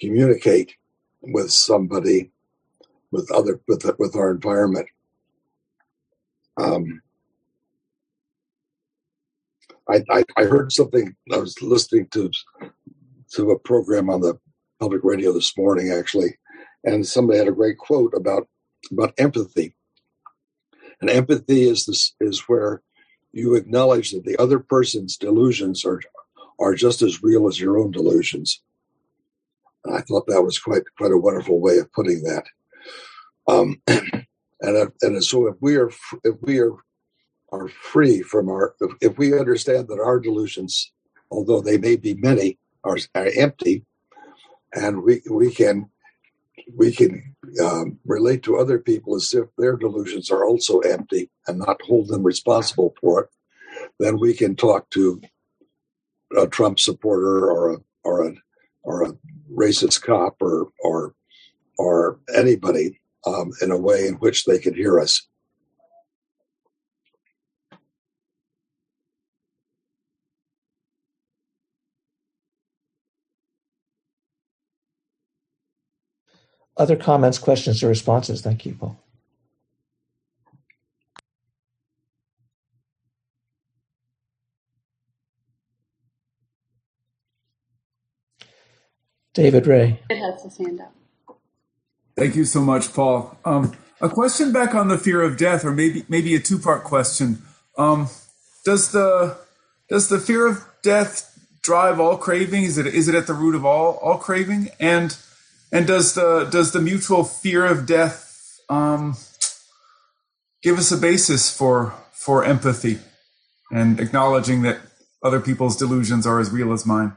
[0.00, 0.74] communicate
[1.20, 2.30] with somebody
[3.10, 4.88] with other with with our environment.
[6.58, 7.02] Um,
[9.88, 12.30] I, I, I heard something I was listening to
[13.32, 14.38] to a program on the
[14.78, 16.36] public radio this morning, actually,
[16.84, 18.48] and somebody had a great quote about
[18.90, 19.74] about empathy.
[21.00, 22.82] And empathy is this is where
[23.32, 26.00] you acknowledge that the other person's delusions are
[26.58, 28.62] are just as real as your own delusions.
[29.84, 32.44] And I thought that was quite quite a wonderful way of putting that.
[33.48, 35.90] Um, and and so if we are
[36.24, 36.72] if we are
[37.52, 40.92] are free from our if, if we understand that our delusions,
[41.30, 43.84] although they may be many, are, are empty,
[44.76, 45.90] and we we can
[46.74, 51.58] we can um, relate to other people as if their delusions are also empty and
[51.58, 53.30] not hold them responsible for it,
[53.98, 55.20] then we can talk to
[56.36, 58.34] a Trump supporter or a or a
[58.82, 59.16] or a
[59.52, 61.14] racist cop or or
[61.78, 65.26] or anybody um, in a way in which they can hear us.
[76.76, 78.42] Other comments, questions, or responses?
[78.42, 78.98] Thank you, Paul.
[89.34, 90.00] David Ray.
[90.10, 90.92] It has his hand up.
[92.16, 93.38] Thank you so much, Paul.
[93.44, 96.84] Um, a question back on the fear of death, or maybe maybe a two part
[96.84, 97.42] question.
[97.76, 98.08] Um,
[98.64, 99.36] does the
[99.88, 102.64] does the fear of death drive all craving?
[102.64, 104.70] Is it is it at the root of all all craving?
[104.80, 105.16] And
[105.72, 109.16] and does the does the mutual fear of death um,
[110.62, 112.98] give us a basis for for empathy
[113.70, 114.80] and acknowledging that
[115.22, 117.14] other people's delusions are as real as mine?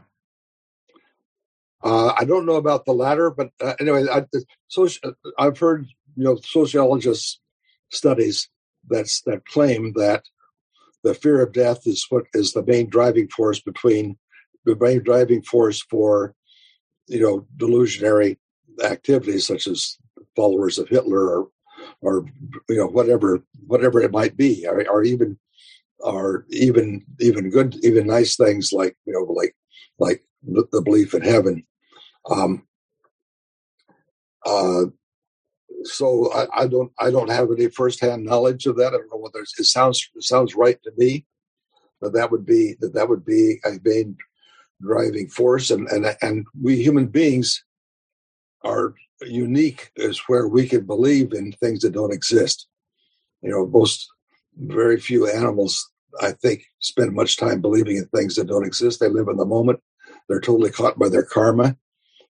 [1.81, 4.25] Uh, I don't know about the latter, but uh, anyway, I,
[4.67, 7.39] social, I've heard you know sociologists
[7.89, 8.49] studies
[8.89, 10.23] that's that claim that
[11.03, 14.17] the fear of death is what is the main driving force between
[14.65, 16.35] the main driving force for
[17.09, 18.37] you know delusionary
[18.83, 19.97] activities such as
[20.35, 21.47] followers of Hitler or
[22.01, 22.25] or
[22.69, 25.37] you know whatever whatever it might be or, or even
[25.99, 29.55] or even even good even nice things like you know like
[29.97, 31.65] like the, belief in heaven
[32.29, 32.63] um
[34.45, 34.83] uh
[35.83, 38.93] so I, I, don't I don't have any firsthand knowledge of that.
[38.93, 41.25] I don't know whether it sounds it sounds right to me
[42.01, 44.17] that that would be that that would be a main
[44.81, 47.63] driving force, and and and we human beings
[48.63, 52.67] are unique is where we can believe in things that don't exist.
[53.41, 54.07] You know, most
[54.57, 55.89] very few animals
[56.21, 58.99] I think spend much time believing in things that don't exist.
[58.99, 59.79] They live in the moment.
[60.27, 61.77] They're totally caught by their karma.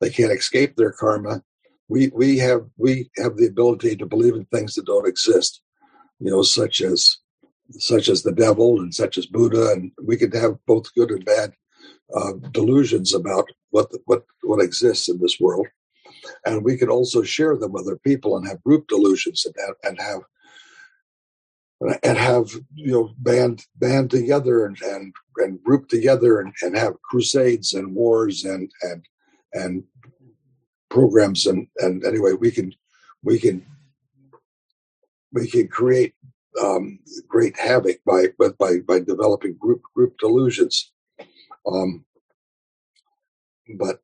[0.01, 1.43] They can't escape their karma
[1.89, 5.61] we we have we have the ability to believe in things that don't exist
[6.21, 7.19] you know such as
[7.79, 11.25] such as the devil and such as buddha and we could have both good and
[11.25, 11.53] bad
[12.15, 15.67] uh, delusions about what the, what what exists in this world.
[16.47, 19.77] And we could also share them with other people and have group delusions and have,
[19.83, 20.23] and have
[22.03, 27.01] and have you know band band together and and, and group together and, and have
[27.03, 29.05] crusades and wars and and
[29.53, 29.85] and
[30.89, 32.73] programs and and anyway we can
[33.23, 33.65] we can
[35.33, 36.15] we can create
[36.63, 38.27] um, great havoc by
[38.59, 40.93] by by developing group group delusions
[41.67, 42.05] um,
[43.79, 44.01] but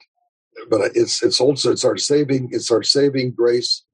[0.68, 3.84] but it's it's also it's our saving it's our saving grace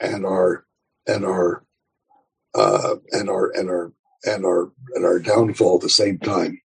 [0.00, 0.64] and our
[1.06, 1.64] and our
[2.54, 3.92] uh, and our and our
[4.24, 6.60] and our and our downfall at the same time.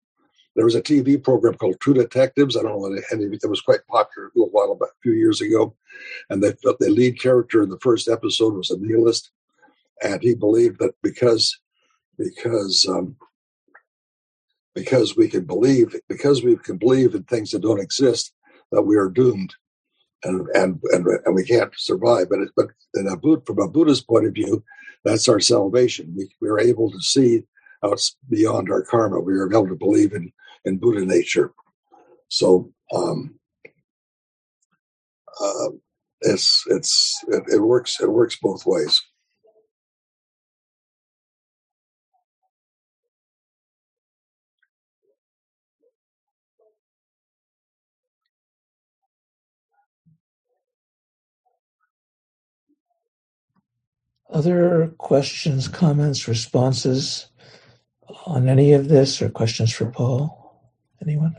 [0.55, 2.57] There was a TV program called True Detectives.
[2.57, 5.13] I don't know any of it was quite popular a little while about a few
[5.13, 5.75] years ago,
[6.31, 9.31] and the the lead character in the first episode was a nihilist,
[10.03, 11.59] and he believed that because
[12.19, 13.17] because um,
[14.75, 18.33] because we can believe because we can believe in things that don't exist
[18.71, 19.55] that we are doomed
[20.25, 24.07] and and and, and we can't survive but it, but in a, from a buddhist
[24.07, 24.63] point of view
[25.05, 27.43] that's our salvation we, we are able to see
[27.85, 28.01] out
[28.31, 30.33] beyond our karma we are able to believe in
[30.65, 31.53] in Buddha nature.
[32.29, 33.39] So um,
[35.41, 35.69] uh,
[36.23, 39.01] it's it's it, it works it works both ways.
[54.33, 57.27] Other questions, comments, responses
[58.25, 60.59] on any of this, or questions for Paul?
[61.03, 61.37] Anyone?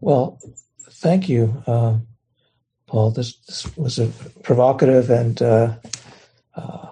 [0.00, 0.38] Well,
[0.90, 1.98] thank you, uh,
[2.86, 3.12] Paul.
[3.12, 4.08] This, this, was a
[4.42, 5.74] provocative and uh,
[6.54, 6.88] uh,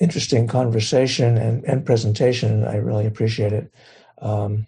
[0.00, 2.64] interesting conversation and, and, presentation.
[2.64, 3.72] I really appreciate it.
[4.18, 4.66] Um,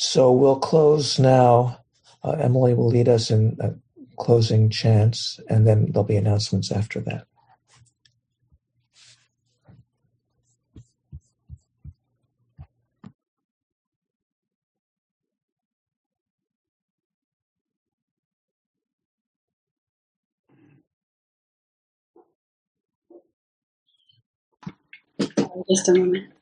[0.00, 1.78] so we'll close now.
[2.24, 3.72] Uh, Emily will lead us in a
[4.18, 7.26] closing chants, and then there'll be announcements after that.
[25.70, 26.32] Just a moment.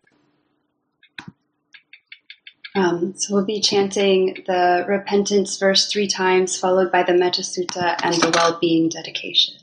[2.78, 7.96] Um, so we'll be chanting the repentance verse three times, followed by the Metta Sutta
[8.04, 9.56] and the well-being dedication.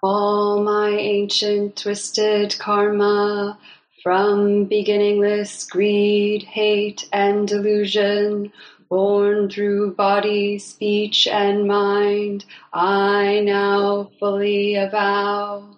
[0.00, 3.58] All my ancient twisted karma
[4.04, 8.52] from beginningless greed, hate, and delusion,
[8.88, 15.77] born through body, speech, and mind, I now fully avow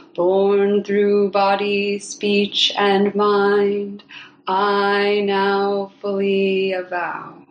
[0.15, 4.03] born through body, speech, and mind,
[4.47, 7.41] I now fully avow.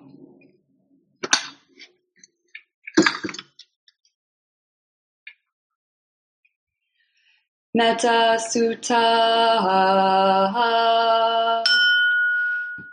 [7.72, 8.96] Metta Sutta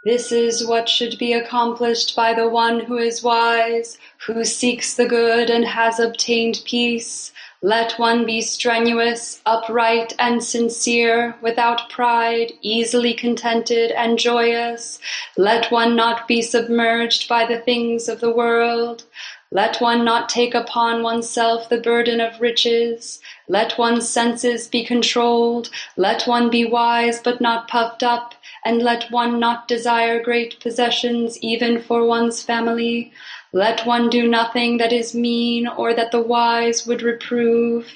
[0.06, 5.08] This is what should be accomplished by the one who is wise, who seeks the
[5.08, 7.34] good and has obtained peace.
[7.64, 15.00] Let one be strenuous, upright, and sincere, without pride, easily contented and joyous.
[15.38, 19.06] Let one not be submerged by the things of the world.
[19.50, 23.20] Let one not take upon oneself the burden of riches.
[23.48, 25.72] Let one's senses be controlled.
[25.96, 28.36] Let one be wise but not puffed up.
[28.66, 33.14] And let one not desire great possessions even for one's family.
[33.54, 37.88] Let one do nothing that is mean or that the wise would reprove.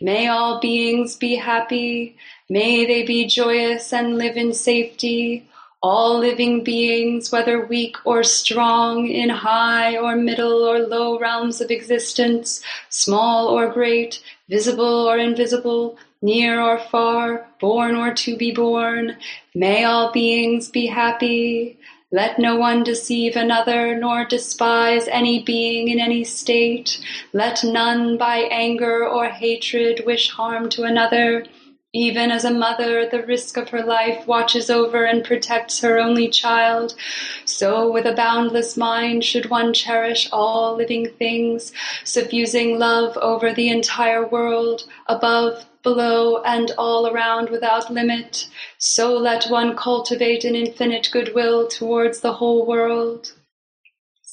[0.00, 2.16] May all beings be happy.
[2.48, 5.46] May they be joyous and live in safety.
[5.82, 11.70] All living beings, whether weak or strong, in high or middle or low realms of
[11.70, 19.16] existence, small or great, visible or invisible, near or far, born or to be born,
[19.54, 21.78] may all beings be happy.
[22.12, 27.00] Let no one deceive another, nor despise any being in any state.
[27.32, 31.44] Let none by anger or hatred wish harm to another.
[31.96, 35.98] Even as a mother at the risk of her life watches over and protects her
[35.98, 36.94] only child,
[37.46, 41.72] so with a boundless mind should one cherish all living things,
[42.04, 48.46] suffusing love over the entire world, above, below, and all around without limit.
[48.76, 53.32] So let one cultivate an infinite goodwill towards the whole world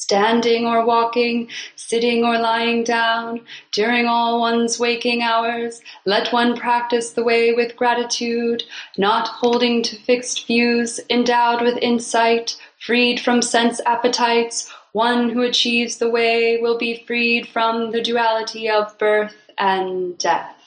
[0.03, 3.39] standing or walking, sitting or lying down,
[3.71, 8.63] during all one's waking hours, let one practice the way with gratitude,
[8.97, 14.69] not holding to fixed views, endowed with insight, freed from sense appetites.
[14.91, 20.62] One who achieves the way will be freed from the duality of birth and death.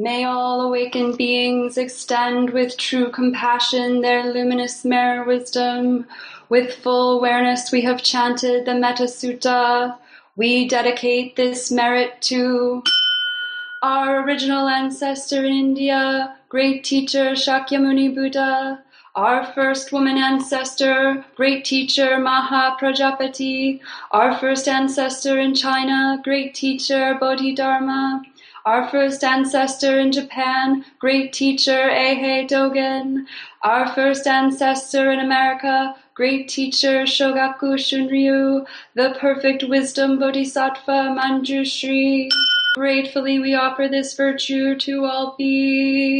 [0.00, 6.06] May all awakened beings extend with true compassion their luminous mirror wisdom.
[6.48, 9.98] With full awareness, we have chanted the Metta Sutta.
[10.36, 12.84] We dedicate this merit to
[13.82, 18.84] our original ancestor in India, great teacher Shakyamuni Buddha,
[19.16, 23.80] our first woman ancestor, great teacher Maha Prajapati,
[24.12, 28.22] our first ancestor in China, great teacher Bodhidharma,
[28.64, 33.24] our first ancestor in Japan, great teacher Eihei Dogen,
[33.62, 42.28] our first ancestor in America, great teacher Shogaku Shunryu, the perfect wisdom Bodhisattva Manjushri.
[42.74, 46.18] Gratefully we offer this virtue to all beings.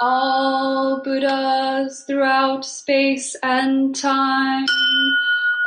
[0.00, 4.66] All Buddhas throughout space and time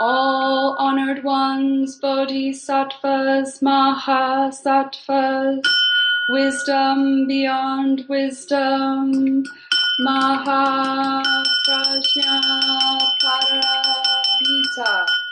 [0.06, 5.64] all honored ones, bodhisattvas, mahasattvas,
[6.28, 9.46] wisdom beyond wisdom,
[10.06, 11.24] mahaprajna
[13.24, 15.23] paramita.